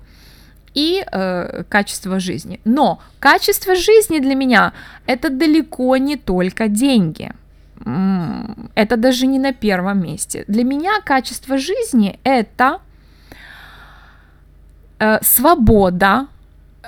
и 0.74 1.04
э, 1.10 1.64
качество 1.68 2.20
жизни. 2.20 2.60
Но 2.64 3.00
качество 3.18 3.74
жизни 3.74 4.20
для 4.20 4.34
меня 4.34 4.72
это 5.06 5.30
далеко 5.30 5.96
не 5.96 6.16
только 6.16 6.68
деньги. 6.68 7.32
Это 7.84 8.96
даже 8.96 9.26
не 9.26 9.38
на 9.38 9.52
первом 9.52 10.02
месте. 10.02 10.44
Для 10.48 10.64
меня 10.64 11.00
качество 11.04 11.58
жизни 11.58 12.18
это 12.24 12.80
э, 14.98 15.18
свобода. 15.22 16.26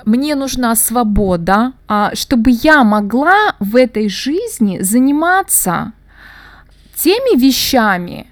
Мне 0.05 0.35
нужна 0.35 0.75
свобода, 0.75 1.73
э, 1.87 2.09
чтобы 2.13 2.51
я 2.51 2.83
могла 2.83 3.55
в 3.59 3.75
этой 3.75 4.09
жизни 4.09 4.79
заниматься 4.81 5.93
теми 6.95 7.39
вещами, 7.39 8.30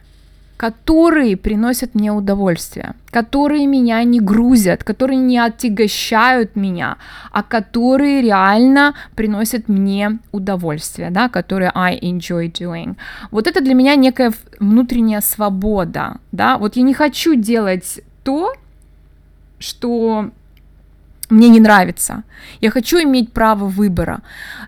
которые 0.60 1.38
приносят 1.38 1.96
мне 1.96 2.12
удовольствие, 2.12 2.94
которые 3.12 3.66
меня 3.66 4.04
не 4.04 4.20
грузят, 4.20 4.84
которые 4.84 5.16
не 5.16 5.40
отягощают 5.40 6.58
меня, 6.58 6.98
а 7.32 7.44
которые 7.44 8.22
реально 8.22 8.94
приносят 9.16 9.70
мне 9.70 10.20
удовольствие, 10.34 11.12
да, 11.12 11.30
которые 11.30 11.72
I 11.74 11.98
enjoy 12.00 12.52
doing. 12.52 12.98
Вот 13.32 13.48
это 13.48 13.62
для 13.62 13.74
меня 13.74 13.96
некая 13.96 14.34
внутренняя 14.60 15.22
свобода, 15.22 16.18
да, 16.34 16.58
вот 16.58 16.76
я 16.76 16.84
не 16.84 16.94
хочу 16.94 17.36
делать 17.36 18.02
то, 18.24 18.54
что 19.60 20.32
мне 21.30 21.50
не 21.50 21.60
нравится. 21.60 22.24
Я 22.62 22.72
хочу 22.72 22.98
иметь 22.98 23.32
право 23.32 23.66
выбора. 23.66 24.22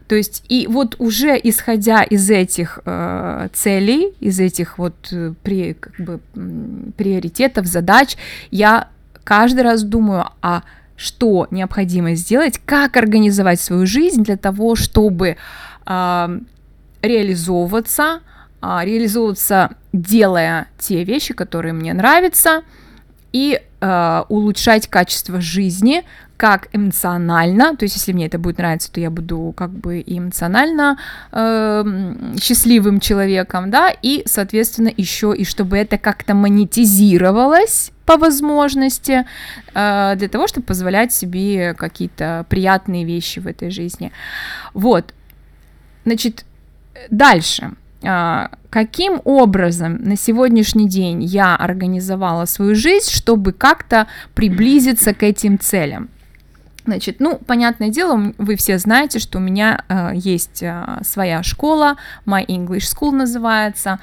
То 0.08 0.16
есть, 0.16 0.44
и 0.50 0.68
вот 0.68 0.96
уже 1.00 1.40
исходя 1.42 2.04
из 2.04 2.30
этих 2.30 2.80
э, 2.86 3.48
целей, 3.54 4.14
из 4.20 4.40
этих 4.40 4.78
вот 4.78 4.96
э, 5.12 5.34
при, 5.44 5.74
как 5.74 5.96
бы, 6.00 6.20
приоритетов, 6.98 7.66
задач, 7.66 8.16
я 8.52 8.90
каждый 9.24 9.62
раз 9.62 9.84
думаю, 9.84 10.30
а 10.42 10.64
что 10.96 11.48
необходимо 11.50 12.14
сделать, 12.14 12.60
как 12.64 12.96
организовать 12.96 13.60
свою 13.60 13.88
жизнь 13.88 14.24
для 14.24 14.38
того, 14.38 14.76
чтобы 14.76 15.38
э, 15.86 16.40
реализовываться, 17.02 18.20
э, 18.62 18.80
реализовываться, 18.84 19.76
делая 19.94 20.68
те 20.78 21.04
вещи, 21.04 21.34
которые 21.34 21.74
мне 21.74 21.94
нравятся, 21.94 22.62
и 23.32 23.62
э, 23.80 24.24
улучшать 24.30 24.88
качество 24.88 25.42
жизни, 25.42 26.04
как 26.38 26.70
эмоционально, 26.74 27.76
то 27.78 27.84
есть 27.84 27.96
если 27.96 28.14
мне 28.14 28.26
это 28.26 28.40
будет 28.40 28.58
нравиться, 28.58 28.92
то 28.92 29.00
я 29.00 29.12
буду 29.12 29.54
как 29.56 29.70
бы 29.70 30.04
эмоционально 30.04 30.98
э, 31.32 31.84
счастливым 32.42 33.00
человеком, 33.00 33.70
да, 33.70 33.94
и, 34.02 34.24
соответственно, 34.26 34.92
еще 34.98 35.36
и 35.38 35.46
чтобы 35.46 35.78
это 35.78 36.00
как-то 36.00 36.34
монетизировалось 36.34 37.92
по 38.06 38.18
возможности, 38.18 39.28
э, 39.76 40.14
для 40.16 40.28
того, 40.30 40.48
чтобы 40.48 40.66
позволять 40.66 41.14
себе 41.14 41.76
какие-то 41.76 42.48
приятные 42.50 43.06
вещи 43.06 43.38
в 43.38 43.46
этой 43.46 43.70
жизни. 43.70 44.12
Вот, 44.74 45.14
значит, 46.06 46.46
дальше. 47.12 47.74
А, 48.04 48.50
каким 48.70 49.22
образом 49.26 49.98
на 50.04 50.16
сегодняшний 50.16 50.88
день 50.88 51.24
я 51.24 51.56
организовала 51.56 52.46
свою 52.46 52.76
жизнь, 52.76 53.12
чтобы 53.12 53.52
как-то 53.52 54.08
приблизиться 54.34 55.14
к 55.14 55.24
этим 55.24 55.60
целям. 55.60 56.10
Значит, 56.86 57.20
ну, 57.20 57.38
понятное 57.46 57.90
дело, 57.90 58.34
вы 58.40 58.56
все 58.56 58.80
знаете, 58.80 59.20
что 59.20 59.38
у 59.38 59.42
меня 59.42 59.84
э, 59.88 60.12
есть 60.16 60.64
э, 60.64 61.00
своя 61.04 61.44
школа, 61.44 61.98
My 62.26 62.44
English 62.44 62.92
School 62.92 63.12
называется. 63.12 64.00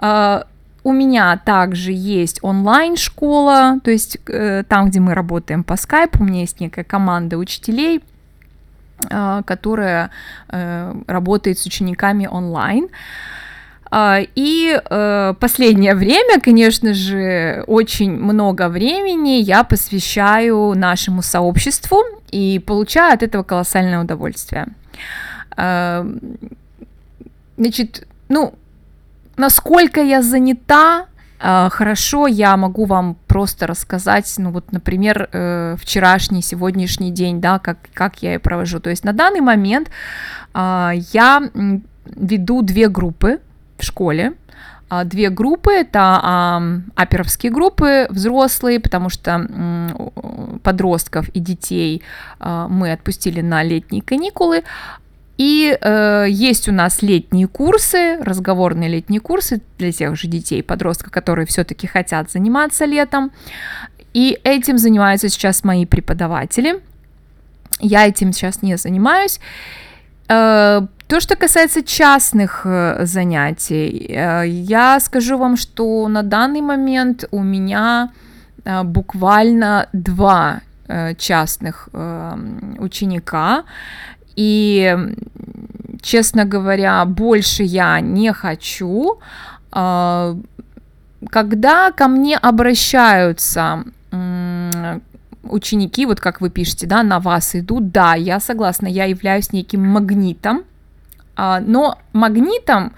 Э, 0.00 0.42
у 0.82 0.92
меня 0.92 1.36
также 1.44 1.92
есть 1.92 2.38
онлайн-школа, 2.42 3.80
то 3.82 3.90
есть 3.90 4.18
э, 4.26 4.64
там, 4.68 4.88
где 4.88 4.98
мы 4.98 5.14
работаем 5.14 5.62
по 5.62 5.76
скайпу, 5.76 6.22
у 6.22 6.24
меня 6.24 6.40
есть 6.40 6.58
некая 6.58 6.84
команда 6.84 7.38
учителей, 7.38 8.02
которая 9.46 10.10
э, 10.48 10.94
работает 11.06 11.58
с 11.58 11.66
учениками 11.66 12.26
онлайн. 12.26 12.84
Э, 12.84 12.88
а, 13.88 14.18
и 14.34 14.78
э, 14.78 15.34
последнее 15.38 15.94
время, 15.94 16.40
конечно 16.40 16.92
же, 16.92 17.62
очень 17.66 18.10
много 18.12 18.68
времени 18.68 19.40
я 19.40 19.62
посвящаю 19.64 20.74
нашему 20.74 21.22
сообществу 21.22 22.02
и 22.30 22.58
получаю 22.58 23.14
от 23.14 23.22
этого 23.22 23.42
колоссальное 23.42 24.00
удовольствие. 24.00 24.66
Значит, 27.56 28.06
ну, 28.28 28.52
насколько 29.36 30.02
я 30.02 30.20
занята, 30.20 31.06
хорошо, 31.38 32.26
я 32.26 32.56
могу 32.56 32.84
вам 32.84 33.16
просто 33.26 33.66
рассказать, 33.66 34.32
ну 34.38 34.50
вот, 34.50 34.72
например, 34.72 35.28
э, 35.32 35.76
вчерашний, 35.78 36.42
сегодняшний 36.42 37.10
день, 37.10 37.40
да, 37.40 37.58
как, 37.58 37.78
как 37.94 38.22
я 38.22 38.34
и 38.34 38.38
провожу. 38.38 38.80
То 38.80 38.90
есть 38.90 39.04
на 39.04 39.12
данный 39.12 39.40
момент 39.40 39.90
я 40.54 41.42
веду 42.14 42.62
две 42.62 42.88
группы 42.88 43.40
в 43.78 43.84
школе. 43.84 44.32
А, 44.88 45.04
две 45.04 45.30
группы, 45.30 45.72
это 45.72 46.20
а, 46.22 46.62
аперовские 46.94 47.50
группы, 47.50 48.06
взрослые, 48.08 48.78
потому 48.78 49.08
что 49.08 49.48
подростков 50.62 51.28
и 51.30 51.40
детей 51.40 52.02
а, 52.38 52.68
мы 52.68 52.92
отпустили 52.92 53.40
на 53.40 53.64
летние 53.64 54.02
каникулы, 54.02 54.62
и 55.38 55.76
э, 55.80 56.26
есть 56.28 56.68
у 56.68 56.72
нас 56.72 57.02
летние 57.02 57.46
курсы, 57.46 58.18
разговорные 58.22 58.88
летние 58.88 59.20
курсы 59.20 59.60
для 59.78 59.92
тех 59.92 60.16
же 60.16 60.28
детей, 60.28 60.62
подростков, 60.62 61.12
которые 61.12 61.46
все-таки 61.46 61.86
хотят 61.86 62.30
заниматься 62.30 62.84
летом. 62.84 63.30
И 64.14 64.38
этим 64.44 64.78
занимаются 64.78 65.28
сейчас 65.28 65.62
мои 65.64 65.84
преподаватели. 65.84 66.80
Я 67.80 68.06
этим 68.06 68.32
сейчас 68.32 68.62
не 68.62 68.76
занимаюсь. 68.76 69.40
Э, 70.28 70.86
то, 71.06 71.20
что 71.20 71.36
касается 71.36 71.82
частных 71.82 72.62
э, 72.64 73.04
занятий, 73.04 74.06
э, 74.08 74.44
я 74.46 74.98
скажу 75.00 75.38
вам, 75.38 75.56
что 75.56 76.08
на 76.08 76.22
данный 76.22 76.60
момент 76.60 77.24
у 77.30 77.42
меня 77.42 78.10
буквально 78.84 79.88
два 79.92 80.60
частных 81.18 81.88
ученика, 82.78 83.62
и, 84.36 84.96
честно 86.02 86.44
говоря, 86.44 87.04
больше 87.04 87.62
я 87.62 88.00
не 88.00 88.32
хочу. 88.32 89.18
Когда 89.70 90.52
ко 91.92 92.08
мне 92.08 92.36
обращаются 92.36 93.84
ученики, 95.42 96.06
вот 96.06 96.20
как 96.20 96.40
вы 96.40 96.50
пишете, 96.50 96.86
да, 96.86 97.02
на 97.02 97.18
вас 97.18 97.54
идут, 97.54 97.90
да, 97.90 98.14
я 98.14 98.40
согласна, 98.40 98.86
я 98.86 99.04
являюсь 99.04 99.52
неким 99.52 99.86
магнитом, 99.86 100.58
а, 100.58 100.62
но 101.36 101.98
магнитом 102.12 102.92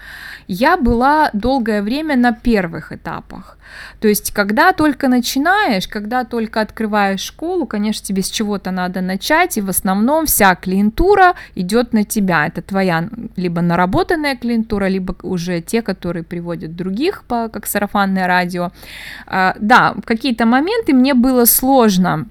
я 0.47 0.77
была 0.77 1.29
долгое 1.33 1.81
время 1.81 2.15
на 2.15 2.31
первых 2.31 2.91
этапах. 2.91 3.57
То 3.99 4.07
есть, 4.07 4.31
когда 4.31 4.73
только 4.73 5.07
начинаешь, 5.07 5.87
когда 5.87 6.23
только 6.23 6.61
открываешь 6.61 7.19
школу, 7.19 7.67
конечно, 7.67 8.05
тебе 8.05 8.23
с 8.23 8.31
чего-то 8.31 8.71
надо 8.71 9.01
начать, 9.01 9.57
и 9.57 9.61
в 9.61 9.69
основном 9.69 10.25
вся 10.25 10.55
клиентура 10.55 11.35
идет 11.55 11.93
на 11.93 12.03
тебя. 12.03 12.47
Это 12.47 12.61
твоя 12.61 13.09
либо 13.35 13.61
наработанная 13.61 14.35
клиентура, 14.35 14.85
либо 14.85 15.15
уже 15.21 15.61
те, 15.61 15.81
которые 15.81 16.23
приводят 16.23 16.75
других, 16.75 17.23
по, 17.25 17.49
как 17.49 17.67
сарафанное 17.67 18.25
радио. 18.25 18.71
А, 19.27 19.55
да, 19.59 19.93
в 19.93 20.01
какие-то 20.01 20.45
моменты 20.45 20.93
мне 20.93 21.13
было 21.13 21.45
сложно 21.45 22.25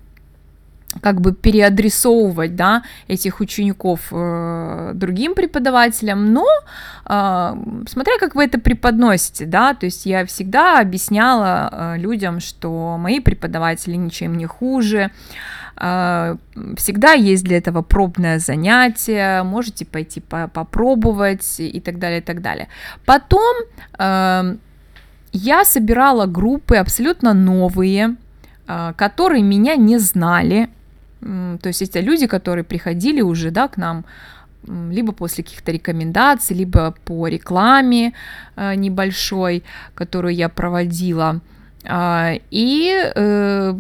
как 1.00 1.20
бы 1.20 1.34
переадресовывать, 1.34 2.56
да, 2.56 2.82
этих 3.08 3.40
учеников 3.40 4.08
э, 4.10 4.92
другим 4.94 5.34
преподавателям, 5.34 6.32
но 6.32 6.46
э, 7.04 7.54
смотря 7.86 8.18
как 8.18 8.34
вы 8.34 8.44
это 8.44 8.58
преподносите, 8.58 9.44
да, 9.44 9.74
то 9.74 9.86
есть 9.86 10.06
я 10.06 10.24
всегда 10.24 10.80
объясняла 10.80 11.68
э, 11.70 11.98
людям, 11.98 12.40
что 12.40 12.96
мои 12.98 13.20
преподаватели 13.20 13.96
ничем 13.96 14.36
не 14.38 14.46
хуже, 14.46 15.10
э, 15.76 16.36
всегда 16.76 17.12
есть 17.12 17.44
для 17.44 17.58
этого 17.58 17.82
пробное 17.82 18.38
занятие, 18.38 19.42
можете 19.42 19.84
пойти 19.84 20.20
по 20.20 20.48
попробовать 20.48 21.60
и 21.60 21.80
так 21.80 21.98
далее, 21.98 22.20
и 22.20 22.22
так 22.22 22.40
далее. 22.40 22.68
Потом 23.04 23.54
э, 23.98 24.56
я 25.32 25.64
собирала 25.64 26.24
группы 26.26 26.76
абсолютно 26.76 27.34
новые, 27.34 28.16
э, 28.66 28.94
которые 28.96 29.42
меня 29.42 29.76
не 29.76 29.98
знали, 29.98 30.70
то 31.20 31.66
есть 31.66 31.82
это 31.82 32.00
люди, 32.00 32.26
которые 32.26 32.64
приходили 32.64 33.20
уже, 33.20 33.50
да, 33.50 33.68
к 33.68 33.76
нам 33.76 34.04
либо 34.66 35.12
после 35.12 35.44
каких-то 35.44 35.72
рекомендаций, 35.72 36.56
либо 36.56 36.94
по 37.04 37.28
рекламе 37.28 38.12
э, 38.56 38.74
небольшой, 38.74 39.62
которую 39.94 40.34
я 40.34 40.48
проводила. 40.48 41.40
А, 41.84 42.34
и 42.50 42.92
э, 43.14 43.74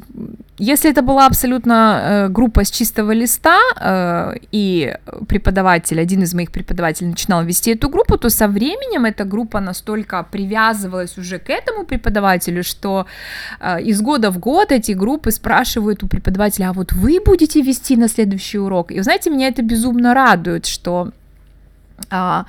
если 0.58 0.90
это 0.90 1.02
была 1.02 1.26
абсолютно 1.26 1.72
э, 1.72 2.28
группа 2.28 2.64
с 2.64 2.70
чистого 2.70 3.12
листа, 3.12 3.58
э, 3.80 4.34
и 4.52 4.94
преподаватель, 5.26 6.00
один 6.00 6.22
из 6.22 6.32
моих 6.32 6.50
преподавателей 6.50 7.10
начинал 7.10 7.44
вести 7.44 7.72
эту 7.72 7.88
группу, 7.88 8.16
то 8.16 8.30
со 8.30 8.46
временем 8.48 9.04
эта 9.04 9.24
группа 9.24 9.60
настолько 9.60 10.22
привязывалась 10.22 11.18
уже 11.18 11.38
к 11.38 11.50
этому 11.50 11.84
преподавателю, 11.84 12.62
что 12.62 13.06
из 13.84 14.00
года 14.00 14.30
в 14.30 14.38
год 14.38 14.72
эти 14.72 14.92
группы 14.92 15.30
спрашивают 15.30 16.04
у 16.04 16.08
преподавателя, 16.08 16.70
а 16.70 16.72
вот 16.72 16.92
вы 16.92 17.20
будете 17.24 17.62
вести 17.62 17.96
на 17.96 18.08
следующий 18.08 18.58
урок? 18.58 18.92
И 18.92 19.02
знаете, 19.02 19.30
меня 19.30 19.48
это 19.48 19.62
безумно 19.62 20.14
радует, 20.14 20.66
что 20.66 21.10
а, 22.10 22.44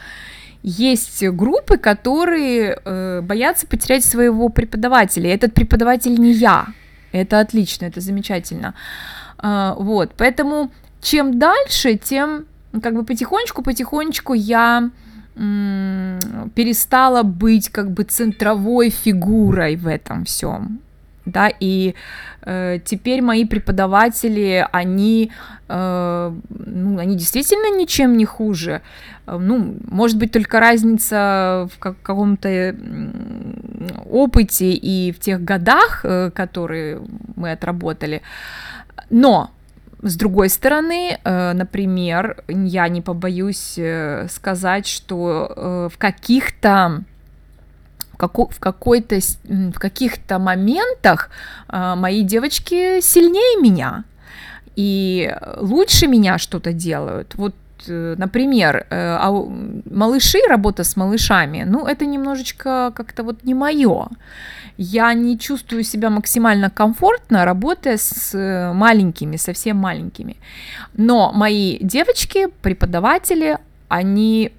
есть 0.63 1.23
группы, 1.29 1.77
которые 1.77 2.77
э, 2.83 3.21
боятся 3.21 3.67
потерять 3.67 4.03
своего 4.03 4.49
преподавателя. 4.49 5.33
Этот 5.33 5.53
преподаватель 5.53 6.19
не 6.19 6.31
я. 6.31 6.67
Это 7.11 7.39
отлично, 7.39 7.85
это 7.85 8.01
замечательно. 8.01 8.73
Э, 9.41 9.73
вот, 9.77 10.11
поэтому 10.17 10.71
чем 11.01 11.39
дальше, 11.39 11.95
тем 11.95 12.45
как 12.83 12.93
бы 12.93 13.03
потихонечку-потихонечку 13.03 14.33
я 14.33 14.89
перестала 16.53 17.23
быть 17.23 17.69
как 17.69 17.91
бы 17.91 18.03
центровой 18.03 18.89
фигурой 18.89 19.77
в 19.77 19.87
этом 19.87 20.25
всем 20.25 20.81
да, 21.29 21.49
и 21.59 21.95
э, 22.41 22.79
теперь 22.83 23.21
мои 23.21 23.45
преподаватели, 23.45 24.67
они, 24.71 25.31
э, 25.67 26.33
ну, 26.49 26.99
они 26.99 27.15
действительно 27.15 27.77
ничем 27.77 28.17
не 28.17 28.25
хуже, 28.25 28.81
э, 29.27 29.37
ну, 29.37 29.75
может 29.89 30.17
быть, 30.17 30.31
только 30.31 30.59
разница 30.59 31.69
в 31.73 31.79
как- 31.79 32.01
каком-то 32.01 32.75
опыте 34.09 34.71
и 34.71 35.11
в 35.11 35.19
тех 35.19 35.43
годах, 35.43 36.01
э, 36.03 36.31
которые 36.31 37.01
мы 37.35 37.51
отработали, 37.51 38.21
но 39.09 39.51
с 40.01 40.15
другой 40.15 40.49
стороны, 40.49 41.19
э, 41.23 41.53
например, 41.53 42.43
я 42.47 42.87
не 42.87 43.01
побоюсь 43.01 43.77
сказать, 44.29 44.87
что 44.87 45.89
в 45.93 45.97
каких-то 45.97 47.03
в 48.19 48.59
какой-то 48.59 49.19
в 49.43 49.79
каких-то 49.79 50.39
моментах 50.39 51.29
мои 51.67 52.23
девочки 52.23 53.01
сильнее 53.01 53.61
меня 53.61 54.03
и 54.75 55.33
лучше 55.57 56.07
меня 56.07 56.37
что-то 56.37 56.73
делают. 56.73 57.35
Вот 57.35 57.55
например, 57.87 58.85
а 58.89 59.31
малыши, 59.89 60.39
работа 60.49 60.83
с 60.83 60.97
малышами, 60.97 61.63
ну, 61.65 61.87
это 61.87 62.05
немножечко 62.05 62.91
как-то 62.93 63.23
вот 63.23 63.45
не 63.45 63.53
мое 63.53 64.09
я 64.81 65.13
не 65.13 65.37
чувствую 65.37 65.83
себя 65.83 66.09
максимально 66.09 66.69
комфортно, 66.69 67.43
работая 67.43 67.97
с 67.97 68.33
э, 68.33 68.71
маленькими, 68.71 69.35
совсем 69.35 69.75
маленькими. 69.75 70.37
Но 70.93 71.33
мои 71.33 71.79
девочки, 71.81 72.47
преподаватели, 72.61 73.57
они 73.89 74.53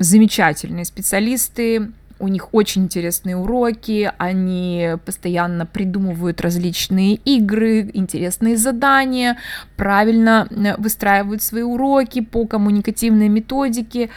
замечательные 0.00 0.84
специалисты, 0.84 1.92
у 2.22 2.28
них 2.28 2.54
очень 2.54 2.84
интересные 2.84 3.36
уроки, 3.36 4.12
они 4.16 4.90
постоянно 5.04 5.66
придумывают 5.66 6.40
различные 6.40 7.16
игры, 7.16 7.90
интересные 7.92 8.56
задания, 8.56 9.38
правильно 9.76 10.46
э, 10.48 10.76
выстраивают 10.80 11.42
свои 11.42 11.62
уроки 11.62 12.20
по 12.20 12.46
коммуникативной 12.46 13.28
методике. 13.28 14.08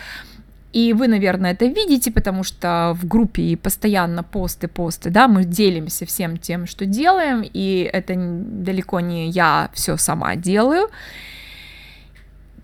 И 0.71 0.93
вы, 0.93 1.07
наверное, 1.07 1.53
это 1.53 1.65
видите, 1.65 2.11
потому 2.11 2.43
что 2.43 2.95
в 3.01 3.07
группе 3.07 3.57
постоянно 3.57 4.21
посты, 4.21 4.67
посты, 4.67 5.09
да, 5.09 5.27
мы 5.27 5.43
делимся 5.43 6.05
всем 6.05 6.37
тем, 6.37 6.67
что 6.67 6.85
делаем, 6.85 7.43
и 7.43 7.89
это 7.91 8.13
далеко 8.15 8.99
не 8.99 9.31
я 9.31 9.71
все 9.73 9.97
сама 9.97 10.35
делаю. 10.35 10.89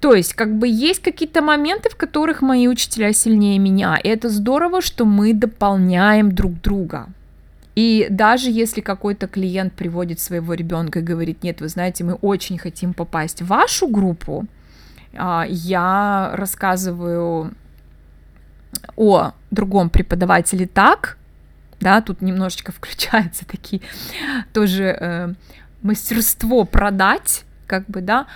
То 0.02 0.16
есть, 0.16 0.34
как 0.34 0.58
бы 0.58 0.68
есть 0.68 1.02
какие-то 1.02 1.44
моменты, 1.44 1.90
в 1.90 1.96
которых 1.96 2.42
мои 2.42 2.68
учителя 2.68 3.14
сильнее 3.14 3.60
меня. 3.60 3.98
И 3.98 4.08
это 4.08 4.30
здорово, 4.30 4.82
что 4.82 5.06
мы 5.06 5.34
дополняем 5.34 6.32
друг 6.32 6.60
друга. 6.60 7.08
И 7.76 8.08
даже 8.10 8.50
если 8.50 8.82
какой-то 8.82 9.28
клиент 9.28 9.74
приводит 9.74 10.20
своего 10.20 10.56
ребенка 10.56 11.00
и 11.00 11.04
говорит, 11.04 11.44
нет, 11.44 11.62
вы 11.62 11.68
знаете, 11.68 12.04
мы 12.04 12.16
очень 12.16 12.58
хотим 12.58 12.94
попасть 12.94 13.44
в 13.44 13.48
вашу 13.48 13.88
группу, 13.88 14.46
а, 15.14 15.46
я 15.48 16.32
рассказываю 16.34 17.54
о 18.96 19.34
другом 19.52 19.92
преподавателе 19.92 20.66
так, 20.66 21.18
да, 21.80 22.02
тут 22.02 22.22
немножечко 22.22 22.72
включается 22.72 23.46
такие 23.46 23.82
тоже 24.52 24.98
э, 25.00 25.34
мастерство 25.84 26.66
продать, 26.66 27.44
как 27.68 27.86
бы, 27.86 28.02
да, 28.02 28.28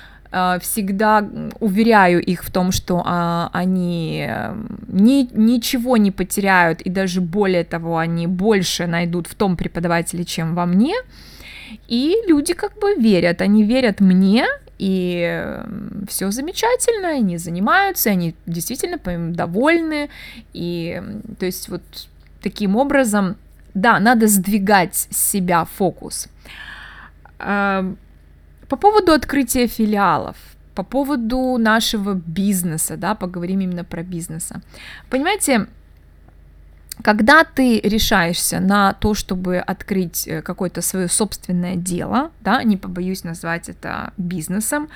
всегда 0.62 1.28
уверяю 1.60 2.22
их 2.22 2.44
в 2.44 2.52
том, 2.52 2.72
что 2.72 3.02
э, 3.06 3.48
они 3.54 4.30
ни, 4.88 5.30
ничего 5.34 5.98
не 5.98 6.12
потеряют, 6.12 6.82
и 6.82 6.90
даже 6.90 7.22
более 7.22 7.64
того, 7.64 7.98
они 7.98 8.28
больше 8.28 8.88
найдут 8.88 9.28
в 9.28 9.36
том 9.36 9.56
преподавателе, 9.56 10.26
чем 10.26 10.56
во 10.56 10.66
мне, 10.66 10.96
и 11.88 12.16
люди 12.28 12.54
как 12.54 12.78
бы 12.80 12.96
верят, 12.96 13.42
они 13.42 13.64
верят 13.64 14.02
мне, 14.02 14.46
и 14.78 15.62
все 16.08 16.32
замечательно, 16.32 17.10
они 17.10 17.38
занимаются, 17.38 18.10
они 18.10 18.36
действительно 18.46 19.00
довольны, 19.32 20.10
и 20.54 21.02
то 21.40 21.46
есть 21.46 21.70
вот 21.70 21.82
таким 22.42 22.76
образом, 22.76 23.38
да, 23.74 24.00
надо 24.00 24.28
сдвигать 24.28 24.96
с 24.96 25.32
себя 25.32 25.66
фокус. 25.66 26.28
По 28.68 28.78
поводу 28.78 29.12
открытия 29.12 29.68
филиалов, 29.68 30.36
по 30.74 30.84
поводу 30.84 31.58
нашего 31.58 32.14
бизнеса, 32.14 32.98
да, 32.98 33.16
поговорим 33.16 33.62
именно 33.62 33.84
про 33.84 34.04
бизнеса. 34.04 34.62
Понимаете, 35.10 35.68
когда 37.04 37.44
ты 37.44 37.80
решаешься 37.82 38.60
на 38.60 38.94
то, 38.94 39.14
чтобы 39.14 39.58
открыть 39.58 40.28
э, 40.28 40.42
какое-то 40.42 40.82
свое 40.82 41.08
собственное 41.08 41.76
дело, 41.76 42.32
да, 42.42 42.64
не 42.64 42.78
побоюсь 42.78 43.24
назвать 43.24 43.70
это 43.70 44.14
бизнесом, 44.18 44.88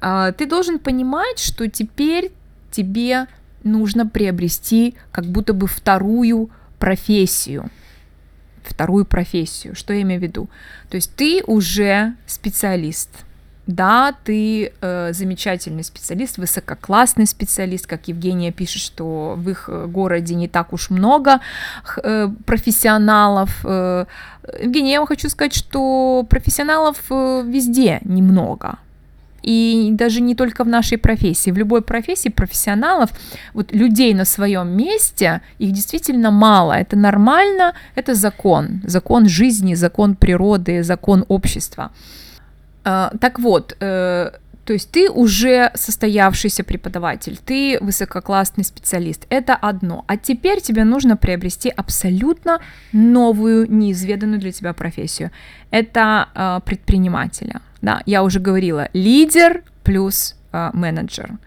а, 0.00 0.32
ты 0.32 0.46
должен 0.46 0.78
понимать, 0.78 1.38
что 1.38 1.68
теперь 1.68 2.32
тебе 2.70 3.26
нужно 3.64 4.06
приобрести 4.06 4.94
как 5.10 5.26
будто 5.26 5.52
бы 5.52 5.66
вторую 5.66 6.50
профессию. 6.78 7.70
Вторую 8.68 9.04
профессию. 9.04 9.74
Что 9.74 9.92
я 9.92 10.02
имею 10.02 10.20
в 10.20 10.22
виду? 10.22 10.48
То 10.90 10.96
есть 10.96 11.14
ты 11.14 11.42
уже 11.46 12.14
специалист– 12.26 13.10
да, 13.68 14.14
ты 14.24 14.72
э, 14.80 15.12
замечательный 15.12 15.84
специалист, 15.84 16.38
высококлассный 16.38 17.26
специалист, 17.26 17.86
как 17.86 18.08
Евгения 18.08 18.50
пишет, 18.50 18.80
что 18.80 19.34
в 19.36 19.50
их 19.50 19.68
э, 19.68 19.86
городе 19.86 20.34
не 20.34 20.48
так 20.48 20.72
уж 20.72 20.88
много 20.88 21.40
э, 22.02 22.28
профессионалов. 22.46 23.50
Э, 23.64 24.06
Евгения, 24.62 24.92
я 24.92 25.00
вам 25.00 25.06
хочу 25.06 25.28
сказать, 25.28 25.52
что 25.54 26.26
профессионалов 26.30 26.96
э, 27.10 27.42
везде 27.44 28.00
немного. 28.04 28.78
И 29.48 29.88
даже 29.92 30.20
не 30.20 30.34
только 30.34 30.62
в 30.64 30.68
нашей 30.68 30.98
профессии, 30.98 31.52
в 31.52 31.56
любой 31.56 31.80
профессии 31.80 32.28
профессионалов, 32.28 33.10
вот 33.54 33.72
людей 33.72 34.12
на 34.14 34.26
своем 34.26 34.68
месте, 34.76 35.40
их 35.58 35.72
действительно 35.72 36.30
мало. 36.30 36.74
Это 36.74 36.96
нормально, 36.96 37.72
это 37.94 38.14
закон, 38.14 38.82
закон 38.84 39.26
жизни, 39.28 39.74
закон 39.74 40.16
природы, 40.16 40.82
закон 40.82 41.24
общества. 41.28 41.90
А, 42.84 43.10
так 43.20 43.38
вот, 43.38 43.74
э, 43.80 44.32
то 44.64 44.72
есть 44.74 44.90
ты 44.90 45.10
уже 45.10 45.70
состоявшийся 45.74 46.62
преподаватель, 46.62 47.38
ты 47.46 47.78
высококлассный 47.80 48.64
специалист, 48.64 49.26
это 49.30 49.54
одно. 49.54 50.04
А 50.08 50.18
теперь 50.18 50.60
тебе 50.60 50.84
нужно 50.84 51.16
приобрести 51.16 51.70
абсолютно 51.70 52.58
новую, 52.92 53.66
неизведанную 53.72 54.40
для 54.40 54.52
тебя 54.52 54.74
профессию. 54.74 55.30
Это 55.70 56.28
э, 56.34 56.60
предпринимателя. 56.66 57.62
Да, 57.82 58.02
я 58.06 58.22
уже 58.22 58.40
говорила, 58.40 58.88
лидер 58.92 59.62
плюс 59.84 60.36
э, 60.52 60.70
менеджер. 60.72 61.38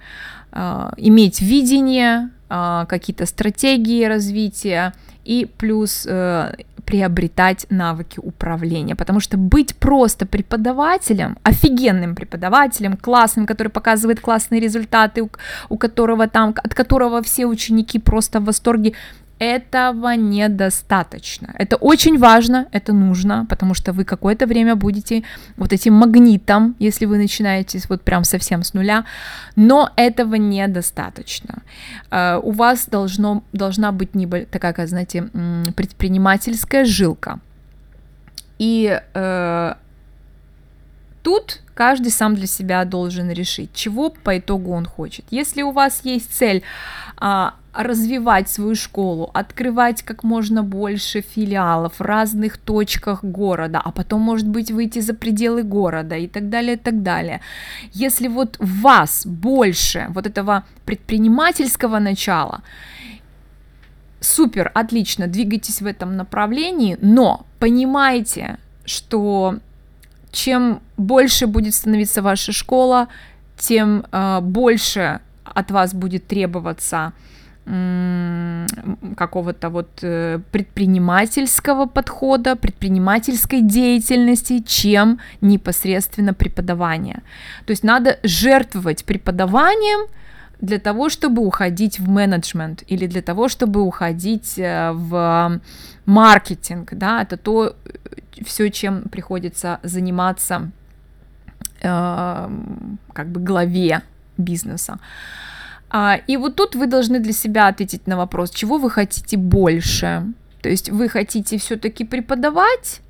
Э, 0.51 0.91
иметь 0.97 1.41
видение, 1.41 2.29
э, 2.49 2.85
какие-то 2.87 3.25
стратегии 3.25 4.05
развития 4.05 4.93
и 5.23 5.47
плюс 5.57 6.05
э, 6.09 6.53
приобретать 6.85 7.67
навыки 7.69 8.19
управления, 8.19 8.95
потому 8.95 9.19
что 9.19 9.37
быть 9.37 9.75
просто 9.75 10.25
преподавателем, 10.25 11.37
офигенным 11.43 12.15
преподавателем, 12.15 12.97
классным, 12.97 13.45
который 13.45 13.69
показывает 13.69 14.19
классные 14.19 14.59
результаты, 14.59 15.21
у, 15.21 15.29
у 15.69 15.77
которого 15.77 16.27
там, 16.27 16.53
от 16.63 16.73
которого 16.73 17.21
все 17.21 17.45
ученики 17.45 17.99
просто 17.99 18.39
в 18.39 18.45
восторге, 18.45 18.93
этого 19.41 20.15
недостаточно. 20.15 21.55
Это 21.57 21.75
очень 21.77 22.19
важно, 22.19 22.67
это 22.71 22.93
нужно, 22.93 23.47
потому 23.49 23.73
что 23.73 23.91
вы 23.91 24.05
какое-то 24.05 24.45
время 24.45 24.75
будете 24.75 25.23
вот 25.57 25.73
этим 25.73 25.95
магнитом, 25.95 26.75
если 26.77 27.07
вы 27.07 27.17
начинаете 27.17 27.79
вот 27.89 28.03
прям 28.03 28.23
совсем 28.23 28.61
с 28.61 28.75
нуля, 28.75 29.03
но 29.55 29.89
этого 29.95 30.35
недостаточно. 30.35 31.63
Uh, 32.11 32.39
у 32.43 32.51
вас 32.51 32.85
должно, 32.85 33.43
должна 33.51 33.91
быть 33.91 34.11
такая, 34.51 34.73
как, 34.73 34.87
знаете, 34.87 35.23
предпринимательская 35.75 36.85
жилка. 36.85 37.39
И 38.59 39.01
uh, 39.15 39.75
тут 41.23 41.61
каждый 41.73 42.11
сам 42.11 42.35
для 42.35 42.45
себя 42.45 42.85
должен 42.85 43.31
решить, 43.31 43.71
чего 43.73 44.11
по 44.11 44.37
итогу 44.37 44.71
он 44.71 44.85
хочет. 44.85 45.25
Если 45.31 45.63
у 45.63 45.71
вас 45.71 46.01
есть 46.03 46.31
цель 46.31 46.61
а, 47.17 47.55
развивать 47.73 48.49
свою 48.49 48.75
школу, 48.75 49.31
открывать 49.33 50.03
как 50.03 50.23
можно 50.23 50.63
больше 50.63 51.21
филиалов 51.21 51.99
в 51.99 52.01
разных 52.01 52.57
точках 52.57 53.23
города, 53.23 53.81
а 53.83 53.91
потом, 53.91 54.21
может 54.21 54.47
быть, 54.47 54.71
выйти 54.71 54.99
за 54.99 55.13
пределы 55.13 55.63
города 55.63 56.15
и 56.15 56.27
так 56.27 56.49
далее, 56.49 56.73
и 56.73 56.77
так 56.77 57.01
далее. 57.01 57.39
Если 57.93 58.27
вот 58.27 58.57
в 58.59 58.81
вас 58.81 59.25
больше 59.25 60.07
вот 60.09 60.27
этого 60.27 60.65
предпринимательского 60.85 61.99
начала, 61.99 62.61
супер, 64.19 64.71
отлично, 64.73 65.27
двигайтесь 65.27 65.81
в 65.81 65.85
этом 65.85 66.17
направлении, 66.17 66.97
но 67.01 67.45
понимайте, 67.59 68.57
что 68.85 69.59
чем 70.31 70.81
больше 70.97 71.47
будет 71.47 71.73
становиться 71.73 72.21
ваша 72.21 72.51
школа, 72.51 73.07
тем 73.57 74.05
э, 74.11 74.39
больше 74.41 75.19
от 75.43 75.71
вас 75.71 75.93
будет 75.93 76.27
требоваться 76.27 77.13
какого-то 79.15 79.69
вот 79.69 79.89
э, 80.01 80.39
предпринимательского 80.51 81.85
подхода, 81.85 82.55
предпринимательской 82.55 83.61
деятельности, 83.61 84.59
чем 84.59 85.19
непосредственно 85.41 86.33
преподавание. 86.33 87.21
То 87.65 87.71
есть 87.71 87.83
надо 87.83 88.19
жертвовать 88.23 89.05
преподаванием 89.05 90.07
для 90.59 90.79
того, 90.79 91.09
чтобы 91.09 91.45
уходить 91.45 91.99
в 91.99 92.09
менеджмент 92.09 92.83
или 92.87 93.07
для 93.07 93.21
того, 93.21 93.47
чтобы 93.47 93.81
уходить 93.81 94.59
э, 94.59 94.91
в 94.93 95.61
маркетинг, 96.05 96.93
да, 96.93 97.21
это 97.21 97.37
то, 97.37 97.67
э, 97.67 98.43
все, 98.45 98.69
чем 98.69 99.03
приходится 99.03 99.79
заниматься 99.83 100.71
как 101.83 103.27
бы 103.31 103.39
главе 103.39 104.01
бизнеса. 104.37 104.99
А, 104.99 105.50
и 106.27 106.37
вот 106.37 106.55
тут 106.55 106.75
вы 106.75 106.87
должны 106.87 107.19
для 107.19 107.33
себя 107.33 107.67
ответить 107.67 108.07
на 108.07 108.17
вопрос, 108.17 108.51
чего 108.51 108.77
вы 108.77 108.89
хотите 108.89 109.37
больше. 109.37 110.23
То 110.61 110.69
есть 110.69 110.89
вы 110.89 111.09
хотите 111.09 111.57
все-таки 111.57 112.05
преподавать 112.05 113.01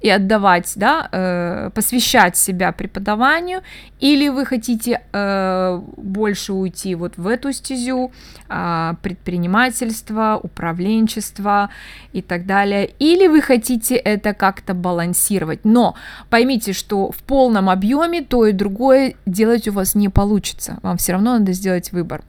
и 0.00 0.08
отдавать, 0.08 0.72
да, 0.76 1.08
э, 1.12 1.70
посвящать 1.74 2.36
себя 2.36 2.72
преподаванию, 2.72 3.62
или 4.00 4.28
вы 4.28 4.46
хотите 4.46 5.02
э, 5.12 5.80
больше 5.96 6.52
уйти 6.52 6.94
вот 6.94 7.18
в 7.18 7.26
эту 7.26 7.52
стезю 7.52 8.10
э, 8.48 8.94
предпринимательства, 9.02 10.40
управленчества 10.42 11.70
и 12.12 12.22
так 12.22 12.46
далее, 12.46 12.90
или 12.98 13.28
вы 13.28 13.42
хотите 13.42 13.96
это 13.96 14.32
как-то 14.32 14.72
балансировать. 14.74 15.64
Но 15.64 15.94
поймите, 16.30 16.72
что 16.72 17.10
в 17.10 17.18
полном 17.18 17.68
объеме 17.68 18.22
то 18.22 18.46
и 18.46 18.52
другое 18.52 19.14
делать 19.26 19.68
у 19.68 19.72
вас 19.72 19.94
не 19.94 20.08
получится, 20.08 20.78
вам 20.82 20.96
все 20.96 21.12
равно 21.12 21.38
надо 21.38 21.52
сделать 21.52 21.92
выбор. 21.92 22.22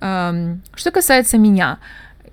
Э, 0.00 0.56
что 0.74 0.90
касается 0.90 1.36
меня, 1.36 1.78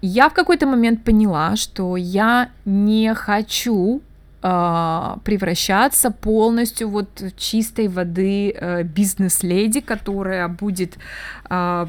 я 0.02 0.30
в 0.30 0.34
какой-то 0.34 0.66
момент 0.66 1.04
поняла, 1.04 1.56
что 1.56 1.98
я 1.98 2.50
не 2.66 3.14
хочу 3.14 4.02
превращаться 4.42 6.10
полностью 6.10 6.90
вот 6.90 7.22
в 7.22 7.38
чистой 7.38 7.88
воды 7.88 8.52
э, 8.52 8.84
бизнес-леди, 8.84 9.82
которая 9.82 10.48
будет 10.48 10.98
э, 11.50 11.86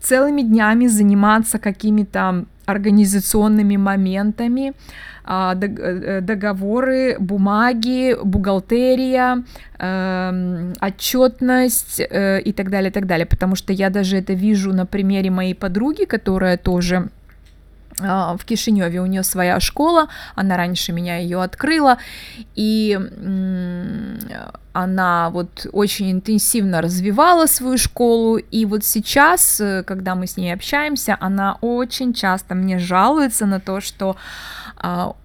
целыми 0.00 0.42
днями 0.42 0.88
заниматься 0.88 1.58
какими-то 1.58 2.44
организационными 2.66 3.76
моментами, 3.76 4.72
э, 5.28 6.20
договоры, 6.22 7.16
бумаги, 7.20 8.16
бухгалтерия, 8.20 9.44
эм, 9.78 10.72
отчетность 10.80 12.00
и 12.00 12.52
так 12.52 12.70
далее, 12.70 12.90
так 12.90 13.06
далее. 13.06 13.26
Потому 13.26 13.54
что 13.54 13.72
я 13.72 13.90
даже 13.90 14.16
это 14.16 14.32
вижу 14.32 14.72
на 14.72 14.86
примере 14.86 15.30
моей 15.30 15.54
подруги, 15.54 16.04
которая 16.04 16.56
тоже 16.56 16.96
а, 16.96 17.19
в 18.00 18.44
Кишиневе 18.44 19.00
у 19.00 19.06
нее 19.06 19.22
своя 19.22 19.60
школа, 19.60 20.08
она 20.34 20.56
раньше 20.56 20.92
меня 20.92 21.18
ее 21.18 21.42
открыла, 21.42 21.98
и 22.54 22.98
она 24.72 25.30
вот 25.30 25.66
очень 25.72 26.12
интенсивно 26.12 26.80
развивала 26.80 27.46
свою 27.46 27.76
школу, 27.76 28.36
и 28.36 28.64
вот 28.64 28.84
сейчас, 28.84 29.60
э, 29.60 29.82
когда 29.84 30.14
мы 30.14 30.26
с 30.26 30.36
ней 30.36 30.52
общаемся, 30.54 31.16
она 31.20 31.58
очень 31.60 32.14
часто 32.14 32.54
мне 32.54 32.78
жалуется 32.78 33.46
на 33.46 33.58
то, 33.58 33.80
что 33.80 34.16
а, 34.76 35.16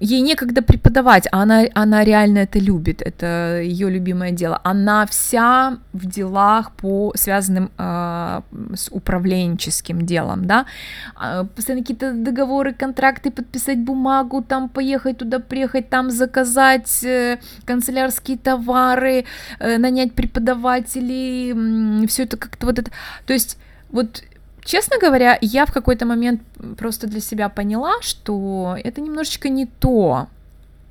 ей 0.00 0.20
некогда 0.20 0.62
преподавать, 0.62 1.28
а 1.30 1.42
она, 1.42 1.64
она 1.74 2.04
реально 2.04 2.38
это 2.38 2.58
любит, 2.58 3.00
это 3.02 3.60
ее 3.62 3.90
любимое 3.90 4.32
дело. 4.32 4.60
Она 4.64 5.06
вся 5.06 5.78
в 5.92 6.06
делах 6.06 6.72
по 6.72 7.12
связанным 7.16 7.70
э, 7.78 8.40
с 8.74 8.88
управленческим 8.90 10.04
делом, 10.04 10.46
да, 10.46 10.66
а, 11.14 11.44
постоянно 11.44 11.82
какие-то 11.82 12.12
договоры, 12.12 12.74
контракты, 12.74 13.30
подписать 13.30 13.78
бумагу, 13.78 14.42
там 14.42 14.68
поехать 14.68 15.18
туда, 15.18 15.38
приехать, 15.38 15.88
там 15.88 16.10
заказать 16.10 17.04
э, 17.04 17.38
канцелярские 17.64 18.38
товары, 18.38 19.24
э, 19.60 19.78
нанять 19.78 20.12
преподавателей, 20.12 22.06
все 22.08 22.24
это 22.24 22.36
как-то 22.36 22.66
вот 22.66 22.78
это, 22.78 22.90
то 23.26 23.32
есть 23.32 23.58
вот 23.90 24.22
Честно 24.64 24.98
говоря, 24.98 25.38
я 25.40 25.66
в 25.66 25.72
какой-то 25.72 26.06
момент 26.06 26.42
просто 26.78 27.06
для 27.06 27.20
себя 27.20 27.48
поняла, 27.48 27.92
что 28.00 28.76
это 28.82 29.00
немножечко 29.00 29.48
не 29.48 29.66
то, 29.66 30.28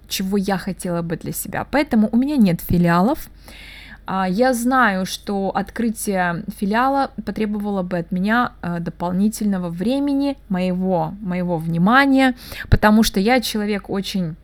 чего 0.07 0.37
я 0.37 0.57
хотела 0.57 1.01
бы 1.01 1.17
для 1.17 1.31
себя. 1.31 1.65
Поэтому 1.71 2.07
у 2.11 2.17
меня 2.17 2.37
нет 2.37 2.61
филиалов. 2.61 3.29
А, 4.05 4.27
я 4.29 4.53
знаю, 4.53 5.05
что 5.05 5.49
открытие 5.49 6.43
филиала 6.59 7.11
потребовало 7.25 7.83
бы 7.83 7.97
от 7.97 8.11
меня 8.11 8.51
э, 8.61 8.79
дополнительного 8.79 9.69
времени, 9.69 10.37
моего, 10.49 11.13
моего 11.21 11.57
внимания, 11.57 12.35
потому 12.69 13.03
что 13.03 13.19
я 13.19 13.39
человек 13.39 13.89
очень 13.89 14.35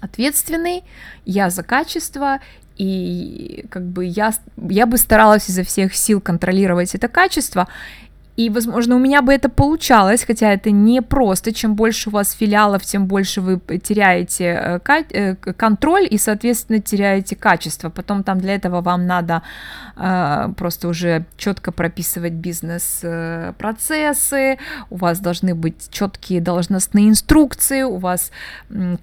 ответственный, 0.00 0.84
я 1.24 1.48
за 1.48 1.62
качество, 1.62 2.40
и 2.76 3.66
как 3.70 3.84
бы 3.84 4.04
я, 4.04 4.34
я 4.56 4.86
бы 4.86 4.98
старалась 4.98 5.48
изо 5.48 5.62
всех 5.62 5.94
сил 5.94 6.20
контролировать 6.20 6.94
это 6.94 7.08
качество, 7.08 7.68
и, 8.36 8.50
возможно, 8.50 8.96
у 8.96 8.98
меня 8.98 9.22
бы 9.22 9.32
это 9.32 9.48
получалось, 9.48 10.24
хотя 10.24 10.52
это 10.52 10.72
не 10.72 11.00
просто. 11.02 11.52
Чем 11.52 11.76
больше 11.76 12.10
у 12.10 12.12
вас 12.12 12.32
филиалов, 12.32 12.82
тем 12.82 13.06
больше 13.06 13.40
вы 13.40 13.60
теряете 13.78 14.44
э, 14.44 14.80
э, 15.10 15.36
контроль 15.36 16.08
и, 16.10 16.18
соответственно, 16.18 16.80
теряете 16.80 17.36
качество. 17.36 17.90
Потом 17.90 18.24
там 18.24 18.40
для 18.40 18.56
этого 18.56 18.80
вам 18.80 19.06
надо 19.06 19.42
э, 19.96 20.48
просто 20.56 20.88
уже 20.88 21.26
четко 21.36 21.70
прописывать 21.70 22.32
бизнес-процессы, 22.32 24.58
у 24.90 24.96
вас 24.96 25.20
должны 25.20 25.54
быть 25.54 25.88
четкие 25.90 26.40
должностные 26.40 27.10
инструкции, 27.10 27.82
у 27.82 27.98
вас 27.98 28.32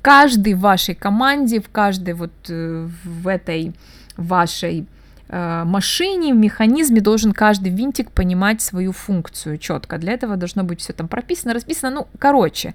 каждый 0.02 0.56
в 0.56 0.60
вашей 0.60 0.96
команде, 0.96 1.62
в 1.62 1.70
каждой 1.70 2.16
вот 2.16 2.32
в 2.50 3.28
этой 3.28 3.74
вашей 4.18 4.86
машине, 5.32 6.34
в 6.34 6.38
механизме 6.38 7.00
должен 7.00 7.32
каждый 7.32 7.72
винтик 7.72 8.12
понимать 8.12 8.62
свою 8.62 8.92
функцию 8.92 9.58
четко. 9.58 9.98
Для 9.98 10.14
этого 10.14 10.36
должно 10.36 10.64
быть 10.64 10.82
все 10.82 10.94
там 10.94 11.08
прописано, 11.08 11.54
расписано. 11.54 11.96
Ну, 11.96 12.08
короче, 12.20 12.74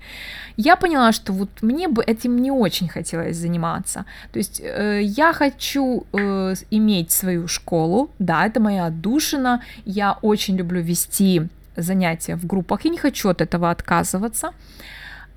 я 0.57 0.77
поняла, 0.77 1.13
что 1.13 1.33
вот 1.33 1.51
мне 1.63 1.89
бы 1.89 2.03
этим 2.03 2.37
не 2.37 2.51
очень 2.51 2.89
хотелось 2.89 3.37
заниматься. 3.37 4.05
То 4.33 4.39
есть 4.39 4.61
э, 4.65 5.01
я 5.03 5.33
хочу 5.33 6.07
э, 6.13 6.55
иметь 6.71 7.11
свою 7.13 7.47
школу, 7.47 8.11
да, 8.19 8.47
это 8.47 8.59
моя 8.59 8.87
отдушина. 8.87 9.63
Я 9.85 10.19
очень 10.23 10.57
люблю 10.57 10.81
вести 10.81 11.43
занятия 11.77 12.37
в 12.37 12.47
группах 12.47 12.87
и 12.87 12.91
не 12.91 12.99
хочу 12.99 13.29
от 13.29 13.41
этого 13.41 13.71
отказываться. 13.71 14.53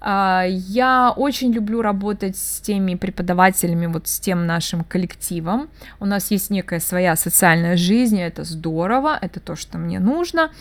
А, 0.01 0.45
я 0.47 1.13
очень 1.15 1.51
люблю 1.51 1.81
работать 1.81 2.37
с 2.37 2.59
теми 2.61 2.95
преподавателями, 2.95 3.87
вот 3.87 4.07
с 4.07 4.19
тем 4.19 4.45
нашим 4.45 4.83
коллективом. 4.83 5.69
У 5.99 6.05
нас 6.05 6.31
есть 6.31 6.49
некая 6.49 6.79
своя 6.79 7.15
социальная 7.15 7.75
жизнь, 7.77 8.19
это 8.19 8.43
здорово, 8.43 9.17
это 9.21 9.39
то, 9.39 9.55
что 9.55 9.77
мне 9.77 9.99
нужно. 9.99 10.51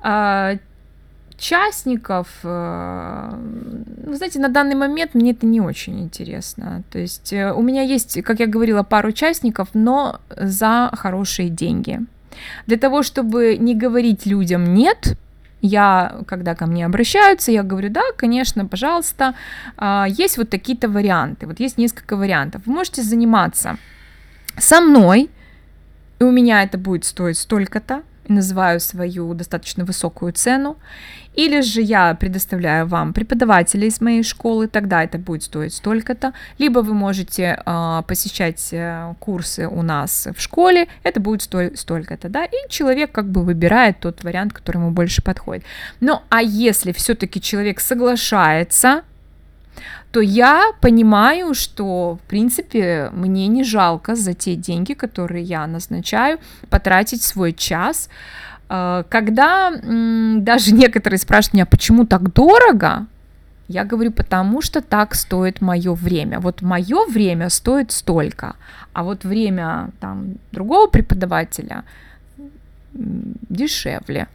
А, 0.00 0.56
частников, 1.38 2.28
вы 2.42 4.16
знаете, 4.16 4.40
на 4.40 4.48
данный 4.48 4.74
момент 4.74 5.14
мне 5.14 5.30
это 5.30 5.46
не 5.46 5.60
очень 5.60 6.00
интересно. 6.00 6.82
То 6.90 6.98
есть 6.98 7.32
э, 7.32 7.52
у 7.52 7.62
меня 7.62 7.82
есть, 7.82 8.20
как 8.22 8.40
я 8.40 8.48
говорила, 8.48 8.82
пару 8.82 9.10
участников, 9.10 9.68
но 9.72 10.20
за 10.36 10.90
хорошие 10.94 11.48
деньги. 11.48 12.00
Для 12.66 12.76
того, 12.76 13.02
чтобы 13.02 13.56
не 13.56 13.74
говорить 13.74 14.26
людям 14.26 14.74
«нет», 14.74 15.16
я, 15.60 16.20
когда 16.26 16.54
ко 16.54 16.66
мне 16.66 16.86
обращаются, 16.86 17.52
я 17.52 17.62
говорю, 17.62 17.90
да, 17.90 18.02
конечно, 18.16 18.66
пожалуйста, 18.66 19.34
а, 19.76 20.06
есть 20.08 20.38
вот 20.38 20.50
такие-то 20.50 20.88
варианты, 20.88 21.46
вот 21.46 21.60
есть 21.60 21.78
несколько 21.78 22.16
вариантов. 22.16 22.62
Вы 22.66 22.72
можете 22.72 23.02
заниматься 23.02 23.76
со 24.56 24.80
мной, 24.80 25.30
и 26.20 26.24
у 26.24 26.30
меня 26.30 26.62
это 26.62 26.78
будет 26.78 27.04
стоить 27.04 27.38
столько-то, 27.38 28.02
называю 28.28 28.80
свою 28.80 29.34
достаточно 29.34 29.84
высокую 29.84 30.32
цену, 30.32 30.76
или 31.34 31.60
же 31.60 31.80
я 31.80 32.14
предоставляю 32.14 32.86
вам 32.86 33.12
преподавателя 33.12 33.86
из 33.86 34.00
моей 34.00 34.22
школы, 34.22 34.66
тогда 34.66 35.04
это 35.04 35.18
будет 35.18 35.44
стоить 35.44 35.74
столько-то, 35.74 36.32
либо 36.58 36.80
вы 36.80 36.94
можете 36.94 37.62
э, 37.64 38.02
посещать 38.06 38.68
э, 38.72 39.14
курсы 39.20 39.68
у 39.68 39.82
нас 39.82 40.26
в 40.36 40.40
школе, 40.40 40.88
это 41.04 41.20
будет 41.20 41.42
сто- 41.42 41.76
столько-то, 41.76 42.28
да, 42.28 42.44
и 42.44 42.68
человек 42.68 43.12
как 43.12 43.30
бы 43.30 43.42
выбирает 43.42 44.00
тот 44.00 44.24
вариант, 44.24 44.52
который 44.52 44.78
ему 44.78 44.90
больше 44.90 45.22
подходит. 45.22 45.64
Ну, 46.00 46.20
а 46.28 46.42
если 46.42 46.92
все-таки 46.92 47.40
человек 47.40 47.80
соглашается 47.80 49.02
то 50.10 50.20
я 50.20 50.72
понимаю, 50.80 51.54
что, 51.54 52.18
в 52.24 52.28
принципе, 52.28 53.10
мне 53.12 53.46
не 53.46 53.64
жалко 53.64 54.16
за 54.16 54.32
те 54.32 54.56
деньги, 54.56 54.94
которые 54.94 55.44
я 55.44 55.66
назначаю, 55.66 56.38
потратить 56.70 57.22
свой 57.22 57.52
час. 57.52 58.08
Э, 58.70 59.04
когда 59.08 59.70
даже 59.70 60.72
некоторые 60.72 61.18
спрашивают 61.18 61.54
меня, 61.54 61.66
почему 61.66 62.06
так 62.06 62.32
дорого, 62.32 63.06
я 63.68 63.84
говорю, 63.84 64.12
потому 64.12 64.62
что 64.62 64.80
так 64.80 65.14
стоит 65.14 65.60
мое 65.60 65.92
время. 65.92 66.40
Вот 66.40 66.62
мое 66.62 67.04
время 67.06 67.50
стоит 67.50 67.92
столько, 67.92 68.56
а 68.94 69.02
вот 69.02 69.24
время 69.24 69.90
там 70.00 70.36
другого 70.52 70.86
преподавателя 70.86 71.84
дешевле. 72.94 74.26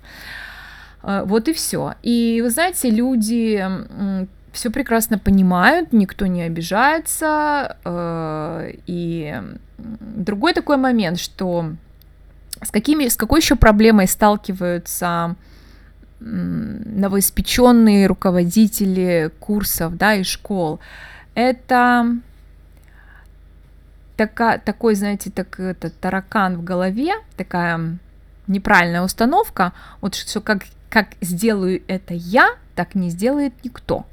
Э, 1.02 1.24
вот 1.26 1.48
и 1.48 1.54
все. 1.54 1.96
И 2.04 2.42
вы 2.44 2.52
знаете, 2.52 2.92
люди 2.92 4.28
все 4.54 4.70
прекрасно 4.70 5.18
понимают, 5.18 5.92
никто 5.92 6.28
не 6.28 6.44
обижается. 6.44 7.78
Э, 7.84 8.72
и 8.86 9.42
другой 9.78 10.54
такой 10.54 10.78
момент, 10.78 11.20
что 11.20 11.74
с, 12.62 12.70
какими, 12.72 13.08
с 13.08 13.18
какой 13.18 13.39
еще 13.39 13.56
проблемой 13.56 14.08
сталкиваются 14.08 15.36
новоиспеченные 16.20 18.08
руководители 18.08 19.32
курсов 19.39 19.98
да, 19.98 20.13
и 20.16 20.24
школ? 20.24 20.80
Это 21.34 22.16
така, 24.16 24.60
такой, 24.60 24.94
знаете, 24.96 25.32
так, 25.32 25.60
это, 25.60 25.89
таракан 25.89 26.58
в 26.58 26.63
голове, 26.63 27.13
такая 27.36 27.98
неправильная 28.46 29.02
установка, 29.02 29.74
вот 30.00 30.13
что 30.16 30.42
как, 30.42 30.63
как 30.89 31.08
сделаю 31.22 31.82
это 31.88 32.13
я, 32.13 32.56
так 32.76 32.94
не 32.94 33.10
сделает 33.10 33.54
никто. 33.63 34.06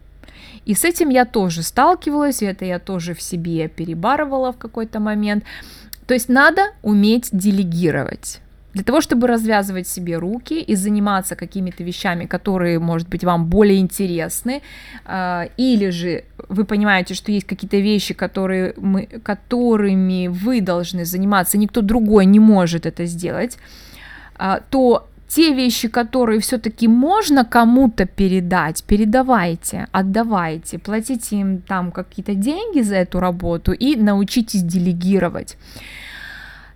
И 0.71 0.75
с 0.75 0.85
этим 0.85 1.09
я 1.09 1.25
тоже 1.25 1.65
сталкивалась, 1.65 2.43
и 2.43 2.47
это 2.47 2.65
я 2.65 2.79
тоже 2.79 3.13
в 3.13 3.21
себе 3.21 3.67
перебарывала 3.67 4.53
в 4.53 4.57
какой-то 4.57 5.01
момент. 5.01 5.43
То 6.07 6.15
есть 6.15 6.29
надо 6.29 6.63
уметь 6.83 7.29
делегировать. 7.33 8.41
Для 8.73 8.85
того, 8.85 9.01
чтобы 9.01 9.27
развязывать 9.27 9.89
себе 9.89 10.17
руки 10.19 10.61
и 10.61 10.77
заниматься 10.77 11.35
какими-то 11.35 11.83
вещами, 11.83 12.27
которые, 12.27 12.79
может 12.79 13.09
быть, 13.09 13.25
вам 13.25 13.47
более 13.47 13.81
интересны, 13.81 14.63
э, 15.07 15.49
или 15.57 15.91
же 15.91 16.23
вы 16.49 16.65
понимаете, 16.65 17.15
что 17.15 17.33
есть 17.33 17.49
какие-то 17.49 17.79
вещи, 17.79 18.15
которые 18.15 18.75
мы, 18.77 19.07
которыми 19.25 20.29
вы 20.29 20.61
должны 20.61 21.05
заниматься, 21.05 21.59
никто 21.59 21.81
другой 21.81 22.27
не 22.27 22.39
может 22.39 22.87
это 22.87 23.07
сделать, 23.07 23.59
э, 24.39 24.61
то 24.71 25.10
те 25.31 25.55
вещи, 25.55 25.89
которые 25.89 26.41
все-таки 26.41 26.89
можно 26.89 27.45
кому-то 27.45 28.05
передать, 28.05 28.83
передавайте, 28.83 29.87
отдавайте, 29.93 30.79
платите 30.79 31.37
им 31.37 31.63
там 31.63 31.93
какие-то 31.93 32.35
деньги 32.35 32.81
за 32.81 32.97
эту 32.97 33.21
работу 33.21 33.73
и 33.73 33.95
научитесь 33.95 34.63
делегировать. 34.63 35.57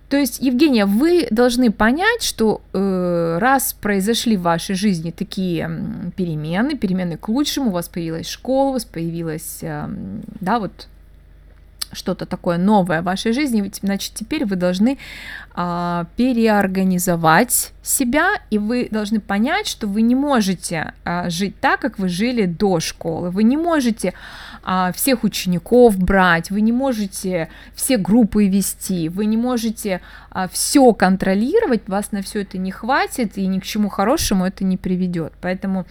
То 0.07 0.17
есть, 0.17 0.41
Евгения, 0.41 0.85
вы 0.85 1.27
должны 1.31 1.69
понять, 1.71 2.21
что 2.21 2.61
э, 2.71 3.37
раз 3.41 3.73
произошли 3.73 4.37
в 4.37 4.43
вашей 4.43 4.75
жизни 4.75 5.11
такие 5.11 5.69
перемены, 6.15 6.77
перемены 6.77 7.17
к 7.17 7.27
лучшему, 7.27 7.71
у 7.71 7.73
вас 7.73 7.89
появилась 7.89 8.29
школа, 8.29 8.69
у 8.69 8.73
вас 8.73 8.85
появилась, 8.85 9.59
э, 9.63 9.89
да, 10.39 10.59
вот 10.59 10.87
что-то 11.95 12.25
такое 12.25 12.57
новое 12.57 13.01
в 13.01 13.05
вашей 13.05 13.33
жизни, 13.33 13.71
значит, 13.81 14.13
теперь 14.13 14.45
вы 14.45 14.55
должны 14.55 14.97
а, 15.53 16.05
переорганизовать 16.17 17.71
себя, 17.81 18.33
и 18.49 18.57
вы 18.57 18.87
должны 18.91 19.19
понять, 19.19 19.67
что 19.67 19.87
вы 19.87 20.01
не 20.01 20.15
можете 20.15 20.93
а, 21.03 21.29
жить 21.29 21.59
так, 21.59 21.79
как 21.79 21.97
вы 21.97 22.09
жили 22.09 22.45
до 22.45 22.79
школы. 22.79 23.29
Вы 23.29 23.43
не 23.43 23.57
можете 23.57 24.13
а, 24.63 24.91
всех 24.91 25.23
учеников 25.23 25.97
брать, 25.97 26.51
вы 26.51 26.61
не 26.61 26.71
можете 26.71 27.49
все 27.75 27.97
группы 27.97 28.47
вести, 28.47 29.09
вы 29.09 29.25
не 29.25 29.37
можете 29.37 30.01
а, 30.31 30.47
все 30.47 30.91
контролировать, 30.93 31.87
вас 31.87 32.11
на 32.11 32.21
все 32.21 32.41
это 32.41 32.57
не 32.57 32.71
хватит, 32.71 33.37
и 33.37 33.47
ни 33.47 33.59
к 33.59 33.63
чему 33.63 33.89
хорошему 33.89 34.45
это 34.45 34.63
не 34.63 34.77
приведет. 34.77 35.33
Поэтому 35.41 35.85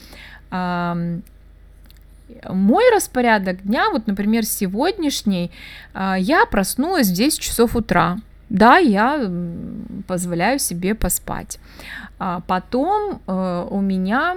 мой 2.50 2.84
распорядок 2.94 3.62
дня, 3.62 3.90
вот, 3.90 4.06
например, 4.06 4.44
сегодняшний, 4.44 5.50
а, 5.92 6.16
я 6.18 6.46
проснулась 6.46 7.08
в 7.08 7.14
10 7.14 7.40
часов 7.40 7.76
утра. 7.76 8.18
Да, 8.50 8.76
я 8.76 9.30
позволяю 10.06 10.58
себе 10.58 10.94
поспать. 10.94 11.58
А 12.18 12.40
потом 12.46 13.20
э, 13.26 13.66
у 13.70 13.80
меня 13.80 14.36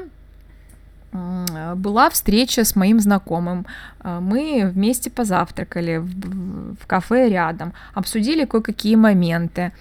была 1.76 2.10
встреча 2.10 2.63
с 2.63 2.76
моим 2.76 3.00
знакомым. 3.00 3.65
А, 4.00 4.20
мы 4.20 4.70
вместе 4.74 5.10
позавтракали 5.10 5.98
в, 5.98 6.86
кафе 6.88 7.30
рядом, 7.30 7.74
обсудили 7.93 8.46
кое-какие 8.46 8.96
моменты. 8.96 9.72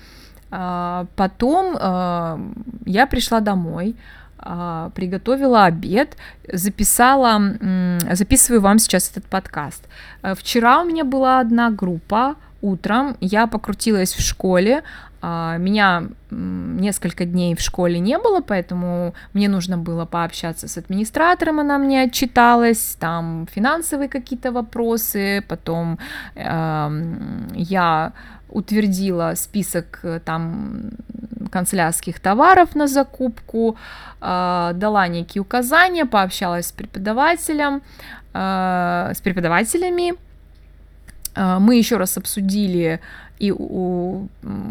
Потом 0.49 1.75
я 2.87 3.07
пришла 3.09 3.41
домой, 3.41 3.97
приготовила 4.39 5.65
обед, 5.65 6.17
записала, 6.53 7.41
записываю 8.13 8.61
вам 8.61 8.79
сейчас 8.79 9.11
этот 9.11 9.25
подкаст. 9.25 9.89
Э, 10.23 10.35
вчера 10.35 10.83
у 10.83 10.85
меня 10.85 11.05
была 11.05 11.41
одна 11.41 11.71
группа, 11.71 12.37
утром 12.63 13.17
я 13.21 13.47
покрутилась 13.47 14.15
в 14.15 14.21
школе, 14.21 14.83
а, 15.23 15.57
меня 15.57 16.05
несколько 16.31 17.25
дней 17.25 17.55
в 17.57 17.61
школе 17.61 17.99
не 17.99 18.19
было, 18.19 18.41
поэтому 18.41 19.15
мне 19.33 19.49
нужно 19.49 19.79
было 19.79 20.05
пообщаться 20.05 20.69
с 20.69 20.79
администратором, 20.79 21.59
она 21.61 21.79
мне 21.79 22.03
отчиталась, 22.03 22.97
там 23.01 23.49
финансовые 23.53 24.09
какие-то 24.09 24.53
вопросы, 24.53 25.43
потом 25.49 25.99
э, 26.35 26.91
я 27.55 28.13
утвердила 28.49 29.33
список 29.37 30.01
э, 30.03 30.21
там 30.25 30.91
канцелярских 31.49 32.21
товаров 32.21 32.75
на 32.75 32.87
закупку, 32.87 33.77
э, 34.21 34.73
дала 34.75 35.09
некие 35.09 35.43
указания, 35.43 36.07
пообщалась 36.07 36.67
с 36.67 36.73
преподавателем, 36.73 37.83
э, 38.35 39.13
с 39.15 39.21
преподавателями. 39.21 40.15
Э, 41.35 41.59
мы 41.59 41.77
еще 41.77 41.97
раз 41.97 42.17
обсудили 42.19 43.01
и 43.39 43.53
у, 43.53 44.29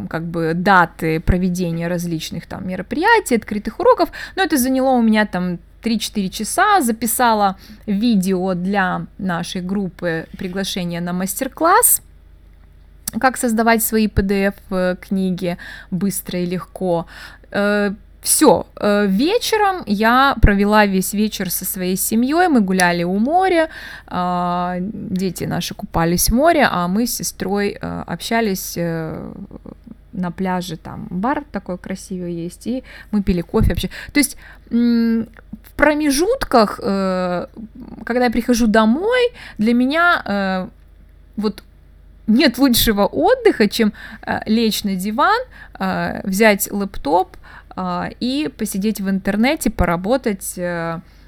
как 0.09 0.23
бы 0.23 0.53
даты 0.55 1.19
проведения 1.19 1.87
различных 1.87 2.47
там 2.47 2.67
мероприятий, 2.67 3.35
открытых 3.35 3.79
уроков, 3.79 4.09
но 4.35 4.43
это 4.43 4.57
заняло 4.57 4.91
у 4.91 5.01
меня 5.01 5.25
там 5.25 5.59
3-4 5.83 6.29
часа, 6.29 6.81
записала 6.81 7.57
видео 7.85 8.55
для 8.55 9.05
нашей 9.19 9.61
группы 9.61 10.25
приглашения 10.37 10.99
на 10.99 11.13
мастер-класс, 11.13 12.01
как 13.19 13.37
создавать 13.37 13.83
свои 13.83 14.07
PDF-книги 14.07 15.57
э, 15.57 15.57
быстро 15.91 16.39
и 16.39 16.45
легко. 16.45 17.05
Э, 17.51 17.93
Все, 18.21 18.65
э, 18.81 19.05
вечером 19.07 19.83
я 19.85 20.35
провела 20.41 20.87
весь 20.87 21.13
вечер 21.13 21.51
со 21.51 21.63
своей 21.63 21.95
семьей, 21.95 22.47
мы 22.47 22.61
гуляли 22.61 23.03
у 23.03 23.19
моря, 23.19 23.69
а, 24.07 24.77
дети 24.79 25.43
наши 25.45 25.75
купались 25.75 26.29
в 26.29 26.35
море, 26.35 26.67
а 26.71 26.87
мы 26.87 27.05
с 27.05 27.17
сестрой 27.17 27.77
общались 28.07 28.77
на 30.13 30.31
пляже, 30.31 30.77
там 30.77 31.07
бар 31.09 31.43
такой 31.51 31.77
красивый 31.77 32.33
есть, 32.45 32.67
и 32.67 32.83
мы 33.11 33.21
пили 33.21 33.41
кофе 33.41 33.69
вообще. 33.69 33.89
То 34.11 34.19
есть 34.19 34.37
в 34.71 35.73
промежутках, 35.75 36.77
когда 36.77 38.25
я 38.25 38.31
прихожу 38.31 38.67
домой, 38.67 39.31
для 39.59 39.73
меня 39.73 40.69
вот 41.37 41.63
нет 42.27 42.57
лучшего 42.57 43.05
отдыха, 43.05 43.67
чем 43.67 43.93
э, 44.21 44.39
лечь 44.45 44.83
на 44.83 44.95
диван, 44.95 45.39
э, 45.79 46.21
взять 46.23 46.71
лэптоп 46.71 47.37
э, 47.75 48.09
и 48.19 48.49
посидеть 48.57 49.01
в 49.01 49.09
интернете, 49.09 49.69
поработать. 49.69 50.57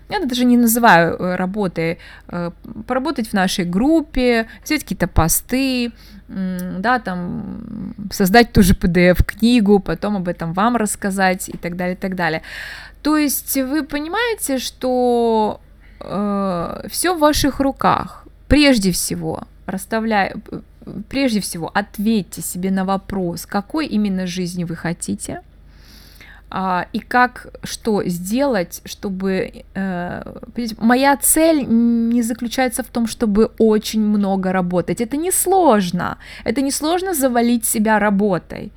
Я 0.10 0.20
даже 0.24 0.46
не 0.46 0.58
называю 0.58 1.18
работой, 1.38 2.00
э, 2.30 2.52
поработать 2.88 3.28
в 3.30 3.34
нашей 3.34 3.66
группе, 3.66 4.48
взять 4.64 4.84
какие-то 4.84 5.08
посты, 5.08 5.92
да, 6.30 7.00
там 7.00 7.94
создать 8.12 8.52
ту 8.52 8.62
же 8.62 8.74
PDF-книгу, 8.74 9.80
потом 9.80 10.18
об 10.18 10.28
этом 10.28 10.54
вам 10.54 10.76
рассказать 10.76 11.50
и 11.50 11.58
так 11.58 11.76
далее, 11.76 11.96
и 11.96 12.00
так 12.00 12.16
далее. 12.16 12.42
То 13.02 13.18
есть 13.18 13.56
вы 13.56 13.84
понимаете, 13.84 14.58
что 14.58 15.60
э, 16.00 16.88
все 16.90 17.16
в 17.16 17.20
ваших 17.20 17.60
руках. 17.60 18.26
Прежде 18.48 18.92
всего, 18.92 19.44
расставляя, 19.66 20.36
прежде 21.10 21.40
всего 21.40 21.72
ответьте 21.74 22.42
себе 22.42 22.72
на 22.72 22.86
вопрос, 22.86 23.46
какой 23.46 23.88
именно 23.88 24.28
жизни 24.28 24.64
вы 24.64 24.76
хотите, 24.76 25.42
а, 26.50 26.88
и 26.94 27.00
как 27.00 27.48
что 27.64 28.04
сделать, 28.06 28.82
чтобы 28.86 29.66
э, 29.76 30.24
моя 30.78 31.18
цель 31.18 31.66
не 31.68 32.22
заключается 32.22 32.84
в 32.84 32.88
том, 32.88 33.06
чтобы 33.06 33.52
очень 33.58 34.02
много 34.02 34.54
работать. 34.54 35.02
Это 35.02 35.18
не 35.18 35.32
сложно. 35.32 36.18
Это 36.46 36.62
не 36.62 36.72
сложно 36.72 37.14
завалить 37.14 37.66
себя 37.66 38.00
работой. 38.00 38.72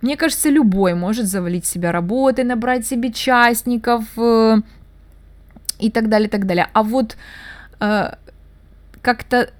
Мне 0.00 0.16
кажется, 0.16 0.48
любой 0.48 0.94
может 0.94 1.26
завалить 1.26 1.66
себя 1.66 1.92
работой, 1.92 2.44
набрать 2.44 2.86
себе 2.86 3.12
частников 3.12 4.04
э, 4.16 4.62
и 5.78 5.90
так 5.90 6.08
далее, 6.08 6.30
так 6.30 6.46
далее. 6.46 6.68
А 6.72 6.82
вот 6.82 7.16
э, 7.80 8.14
как-то 9.02 9.50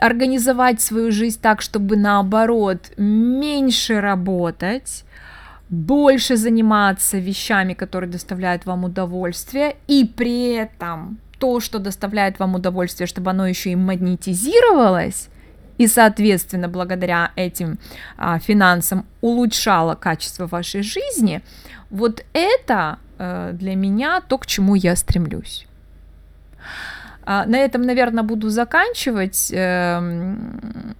организовать 0.00 0.80
свою 0.80 1.12
жизнь 1.12 1.38
так, 1.40 1.60
чтобы 1.60 1.96
наоборот 1.96 2.92
меньше 2.96 4.00
работать, 4.00 5.04
больше 5.68 6.36
заниматься 6.36 7.18
вещами, 7.18 7.74
которые 7.74 8.10
доставляют 8.10 8.66
вам 8.66 8.84
удовольствие, 8.84 9.76
и 9.86 10.04
при 10.04 10.54
этом 10.54 11.18
то, 11.38 11.60
что 11.60 11.78
доставляет 11.78 12.38
вам 12.38 12.54
удовольствие, 12.54 13.06
чтобы 13.06 13.30
оно 13.30 13.46
еще 13.46 13.70
и 13.70 13.76
монетизировалось, 13.76 15.28
и, 15.78 15.86
соответственно, 15.86 16.68
благодаря 16.68 17.30
этим 17.36 17.78
а, 18.16 18.38
финансам 18.38 19.06
улучшало 19.20 19.94
качество 19.94 20.46
вашей 20.46 20.82
жизни, 20.82 21.42
вот 21.90 22.24
это 22.32 22.98
э, 23.18 23.52
для 23.54 23.76
меня 23.76 24.20
то, 24.20 24.38
к 24.38 24.46
чему 24.46 24.74
я 24.74 24.96
стремлюсь. 24.96 25.66
А, 27.30 27.44
на 27.44 27.58
этом, 27.58 27.82
наверное, 27.82 28.22
буду 28.22 28.48
заканчивать. 28.48 29.50
Эм, 29.52 30.94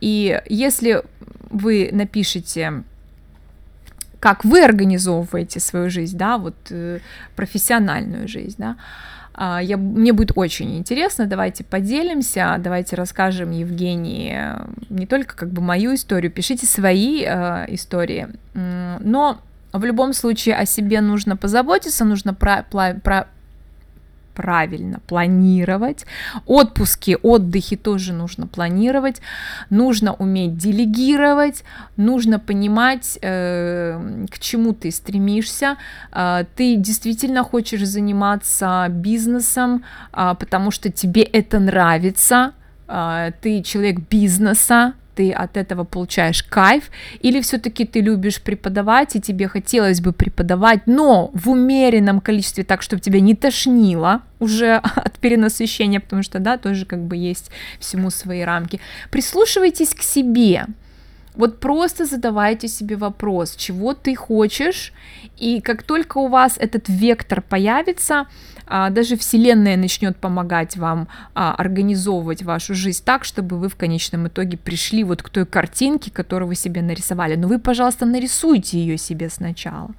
и 0.00 0.42
если 0.46 1.04
вы 1.50 1.90
напишите 1.92 2.82
как 4.18 4.44
вы 4.44 4.64
организовываете 4.64 5.60
свою 5.60 5.88
жизнь, 5.88 6.18
да, 6.18 6.38
вот 6.38 6.56
э, 6.70 6.98
профессиональную 7.36 8.26
жизнь, 8.26 8.56
да, 8.58 8.76
А, 9.34 9.60
я, 9.62 9.76
мне 9.76 10.12
будет 10.12 10.32
очень 10.34 10.78
интересно, 10.78 11.26
давайте 11.26 11.62
поделимся, 11.62 12.56
давайте 12.58 12.96
расскажем 12.96 13.52
Евгении 13.52 14.40
не 14.88 15.06
только 15.06 15.36
как 15.36 15.50
бы 15.50 15.62
мою 15.62 15.94
историю, 15.94 16.32
пишите 16.32 16.66
свои 16.66 17.22
э, 17.22 17.66
истории, 17.68 18.28
но 18.54 19.38
в 19.72 19.84
любом 19.84 20.12
случае 20.12 20.56
о 20.56 20.66
себе 20.66 21.00
нужно 21.00 21.36
позаботиться, 21.36 22.04
нужно 22.04 22.34
про, 22.34 22.64
про, 22.70 23.28
правильно 24.36 25.00
планировать. 25.06 26.04
Отпуски, 26.46 27.16
отдыхи 27.22 27.76
тоже 27.76 28.12
нужно 28.12 28.46
планировать. 28.46 29.22
Нужно 29.70 30.12
уметь 30.12 30.56
делегировать, 30.56 31.64
нужно 31.96 32.38
понимать, 32.38 33.18
э, 33.22 34.26
к 34.30 34.38
чему 34.38 34.74
ты 34.74 34.90
стремишься. 34.90 35.76
Э, 36.12 36.44
ты 36.54 36.76
действительно 36.76 37.42
хочешь 37.42 37.86
заниматься 37.86 38.86
бизнесом, 38.90 39.84
э, 40.12 40.34
потому 40.38 40.70
что 40.70 40.92
тебе 40.92 41.22
это 41.22 41.58
нравится. 41.58 42.52
Э, 42.88 43.32
ты 43.40 43.62
человек 43.62 44.00
бизнеса, 44.10 44.92
ты 45.16 45.32
от 45.32 45.56
этого 45.56 45.84
получаешь 45.84 46.42
кайф, 46.42 46.90
или 47.20 47.40
все-таки 47.40 47.84
ты 47.84 48.00
любишь 48.00 48.40
преподавать, 48.40 49.16
и 49.16 49.20
тебе 49.20 49.48
хотелось 49.48 50.00
бы 50.00 50.12
преподавать, 50.12 50.86
но 50.86 51.30
в 51.32 51.50
умеренном 51.50 52.20
количестве, 52.20 52.64
так, 52.64 52.82
чтобы 52.82 53.00
тебя 53.00 53.20
не 53.20 53.34
тошнило 53.34 54.20
уже 54.38 54.74
от 54.96 55.18
перенасыщения, 55.18 56.00
потому 56.00 56.22
что, 56.22 56.38
да, 56.38 56.58
тоже 56.58 56.84
как 56.86 57.00
бы 57.00 57.16
есть 57.16 57.50
всему 57.80 58.10
свои 58.10 58.42
рамки. 58.42 58.80
Прислушивайтесь 59.10 59.94
к 59.94 60.02
себе, 60.02 60.66
вот 61.36 61.60
просто 61.60 62.06
задавайте 62.06 62.68
себе 62.68 62.96
вопрос, 62.96 63.56
чего 63.56 63.92
ты 63.92 64.14
хочешь, 64.14 64.92
и 65.38 65.60
как 65.60 65.82
только 65.82 66.18
у 66.18 66.28
вас 66.28 66.56
этот 66.58 66.88
вектор 66.88 67.42
появится, 67.42 68.26
даже 68.90 69.16
Вселенная 69.16 69.76
начнет 69.76 70.16
помогать 70.16 70.76
вам 70.76 71.08
а, 71.34 71.54
организовывать 71.54 72.42
вашу 72.42 72.74
жизнь 72.74 73.02
так, 73.04 73.24
чтобы 73.24 73.58
вы 73.58 73.68
в 73.68 73.76
конечном 73.76 74.26
итоге 74.28 74.56
пришли 74.56 75.04
вот 75.04 75.22
к 75.22 75.28
той 75.28 75.46
картинке, 75.46 76.10
которую 76.10 76.48
вы 76.48 76.54
себе 76.54 76.82
нарисовали. 76.82 77.36
Но 77.36 77.48
вы, 77.48 77.58
пожалуйста, 77.58 78.06
нарисуйте 78.06 78.78
ее 78.78 78.98
себе 78.98 79.30
сначала. 79.30 79.90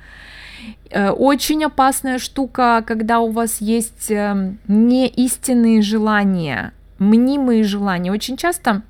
Э, 0.90 1.10
очень 1.10 1.64
опасная 1.64 2.20
штука, 2.20 2.84
когда 2.86 3.20
у 3.20 3.32
вас 3.32 3.62
есть 3.62 4.10
эм, 4.10 4.60
не 4.68 5.08
истинные 5.08 5.82
желания, 5.82 6.74
мнимые 7.00 7.64
желания. 7.64 8.12
Очень 8.12 8.38
часто 8.38 8.84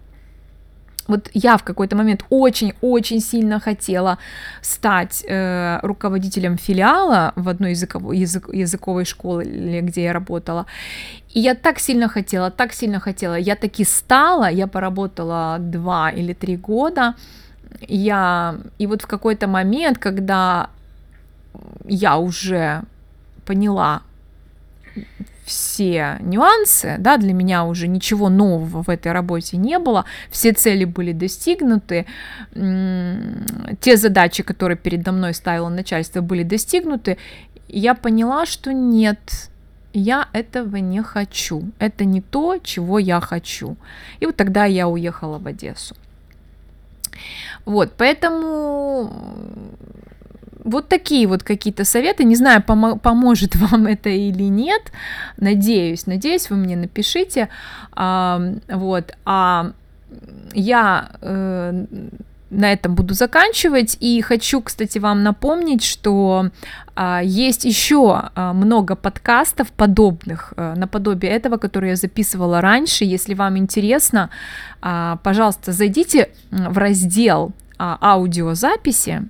вот 1.07 1.29
я 1.33 1.57
в 1.57 1.63
какой-то 1.63 1.95
момент 1.95 2.25
очень-очень 2.29 3.21
сильно 3.21 3.59
хотела 3.59 4.17
стать 4.61 5.25
э, 5.27 5.79
руководителем 5.83 6.57
филиала 6.57 7.31
в 7.35 7.49
одной 7.49 7.71
языковой, 7.71 8.17
язык, 8.17 8.49
языковой 8.53 9.05
школе, 9.05 9.81
где 9.81 10.03
я 10.03 10.13
работала. 10.13 10.65
И 11.33 11.39
я 11.39 11.55
так 11.55 11.79
сильно 11.79 12.07
хотела, 12.07 12.51
так 12.51 12.73
сильно 12.73 12.99
хотела. 12.99 13.35
Я 13.35 13.55
таки 13.55 13.85
стала, 13.85 14.49
я 14.49 14.67
поработала 14.67 15.57
два 15.59 16.09
или 16.09 16.33
три 16.33 16.57
года. 16.57 17.13
Я... 17.87 18.55
И 18.79 18.87
вот 18.87 19.01
в 19.01 19.07
какой-то 19.07 19.47
момент, 19.47 19.97
когда 19.97 20.69
я 21.85 22.17
уже 22.17 22.81
поняла 23.45 24.01
все 25.47 26.17
нюансы, 26.19 26.97
да, 26.99 27.15
для 27.17 27.33
меня 27.33 27.63
уже 27.63 27.87
ничего 27.87 28.27
нового 28.29 28.83
в 28.83 28.89
этой 28.89 29.13
работе 29.13 29.55
не 29.55 29.79
было, 29.79 30.03
все 30.29 30.51
цели 30.51 30.83
были 30.83 31.13
достигнуты, 31.13 32.05
те 32.53 33.97
задачи, 33.97 34.43
которые 34.43 34.77
передо 34.77 35.13
мной 35.13 35.33
ставило 35.33 35.69
начальство, 35.69 36.19
были 36.19 36.43
достигнуты, 36.43 37.17
я 37.69 37.95
поняла, 37.95 38.45
что 38.45 38.73
нет, 38.73 39.49
я 39.93 40.27
этого 40.33 40.75
не 40.75 41.01
хочу, 41.01 41.63
это 41.79 42.03
не 42.03 42.21
то, 42.21 42.57
чего 42.57 42.99
я 42.99 43.21
хочу. 43.21 43.77
И 44.19 44.25
вот 44.25 44.35
тогда 44.35 44.65
я 44.65 44.89
уехала 44.89 45.39
в 45.39 45.47
Одессу. 45.47 45.95
Вот, 47.65 47.93
поэтому 47.97 49.13
вот 50.67 50.89
такие 50.89 51.27
вот 51.27 51.43
какие-то 51.43 51.85
советы. 51.85 52.23
Не 52.25 52.35
знаю, 52.35 52.63
пом- 52.67 52.99
поможет 52.99 53.55
вам 53.71 53.87
это 53.87 54.09
или 54.09 54.43
нет. 54.43 54.91
Надеюсь, 55.37 56.07
надеюсь, 56.07 56.49
вы 56.49 56.57
мне 56.57 56.75
напишите. 56.75 57.49
А, 57.93 58.41
вот. 58.67 59.13
А 59.25 59.71
я 60.53 61.09
э, 61.21 61.85
на 62.49 62.71
этом 62.71 62.95
буду 62.95 63.13
заканчивать. 63.13 63.97
И 63.99 64.21
хочу, 64.21 64.61
кстати, 64.61 64.99
вам 64.99 65.23
напомнить, 65.23 65.83
что 65.83 66.49
а, 66.95 67.21
есть 67.23 67.65
еще 67.65 68.29
а, 68.35 68.53
много 68.53 68.95
подкастов 68.95 69.71
подобных, 69.71 70.53
а, 70.55 70.75
наподобие 70.75 71.31
этого, 71.31 71.57
которые 71.57 71.91
я 71.91 71.95
записывала 71.95 72.61
раньше. 72.61 73.05
Если 73.05 73.33
вам 73.33 73.57
интересно, 73.57 74.29
а, 74.81 75.17
пожалуйста, 75.23 75.71
зайдите 75.71 76.29
в 76.51 76.77
раздел 76.77 77.51
а, 77.77 77.97
аудиозаписи 78.01 79.27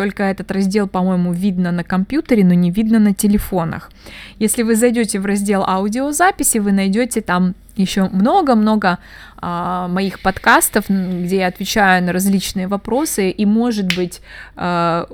только 0.00 0.22
этот 0.22 0.50
раздел, 0.50 0.88
по-моему, 0.88 1.34
видно 1.34 1.72
на 1.72 1.84
компьютере, 1.84 2.42
но 2.42 2.54
не 2.54 2.70
видно 2.70 2.98
на 2.98 3.12
телефонах. 3.12 3.90
Если 4.38 4.62
вы 4.62 4.74
зайдете 4.74 5.20
в 5.20 5.26
раздел 5.26 5.62
аудиозаписи, 5.62 6.56
вы 6.56 6.72
найдете 6.72 7.20
там 7.20 7.54
еще 7.80 8.08
много-много 8.08 8.98
а, 9.36 9.88
моих 9.88 10.20
подкастов, 10.20 10.84
где 10.88 11.38
я 11.38 11.46
отвечаю 11.46 12.04
на 12.04 12.12
различные 12.12 12.68
вопросы, 12.68 13.30
и, 13.30 13.46
может 13.46 13.96
быть, 13.96 14.20
а, 14.56 15.06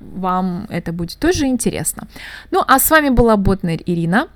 вам 0.00 0.66
это 0.68 0.92
будет 0.92 1.18
тоже 1.18 1.46
интересно. 1.46 2.06
Ну, 2.50 2.62
а 2.66 2.78
с 2.78 2.90
вами 2.90 3.08
была 3.08 3.36
Ботнер 3.36 3.80
Ирина. 3.86 4.28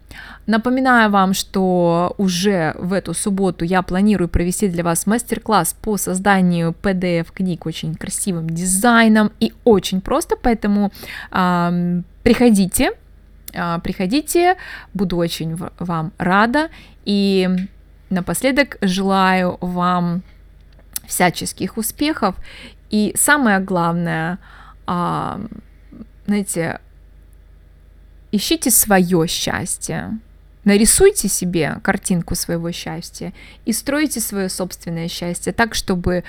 Напоминаю 0.46 1.10
вам, 1.10 1.34
что 1.34 2.14
уже 2.18 2.74
в 2.78 2.92
эту 2.92 3.14
субботу 3.14 3.64
я 3.64 3.82
планирую 3.82 4.28
провести 4.28 4.68
для 4.68 4.84
вас 4.84 5.06
мастер-класс 5.06 5.76
по 5.82 5.96
созданию 5.96 6.74
PDF-книг 6.82 7.66
очень 7.66 7.94
красивым 7.94 8.48
дизайном 8.48 9.32
и 9.40 9.52
очень 9.64 10.00
просто, 10.00 10.36
поэтому 10.40 10.92
э, 11.32 12.02
приходите, 12.22 12.92
э, 13.52 13.78
приходите, 13.82 14.56
буду 14.94 15.16
очень 15.16 15.56
вам 15.78 16.12
рада 16.16 16.68
и 17.06 17.48
напоследок 18.10 18.76
желаю 18.82 19.56
вам 19.62 20.22
всяческих 21.06 21.78
успехов 21.78 22.36
и 22.90 23.14
самое 23.16 23.60
главное, 23.60 24.38
э, 24.86 25.46
знаете, 26.26 26.80
ищите 28.32 28.70
свое 28.70 29.26
счастье. 29.26 30.18
Нарисуйте 30.64 31.28
себе 31.28 31.78
картинку 31.82 32.34
своего 32.34 32.72
счастья 32.72 33.32
и 33.64 33.72
стройте 33.72 34.20
свое 34.20 34.48
собственное 34.48 35.06
счастье 35.06 35.52
так, 35.52 35.74
чтобы 35.74 36.24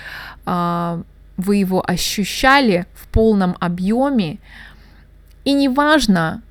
э, 0.46 1.04
вы 1.38 1.56
его 1.56 1.84
ощущали 1.88 2.86
в 2.94 3.08
полном 3.08 3.58
объеме. 3.60 4.38
И 5.44 5.54
неважно, 5.54 6.44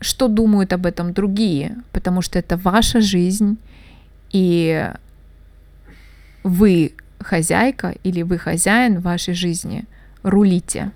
что 0.00 0.28
думают 0.28 0.72
об 0.72 0.86
этом 0.86 1.12
другие, 1.12 1.76
потому 1.92 2.22
что 2.22 2.38
это 2.38 2.56
ваша 2.56 3.00
жизнь, 3.00 3.56
и 4.30 4.90
вы 6.44 6.94
хозяйка 7.20 7.94
или 8.02 8.22
вы 8.22 8.38
хозяин 8.38 9.00
вашей 9.00 9.34
жизни. 9.34 9.84
Рулите. 10.22 10.92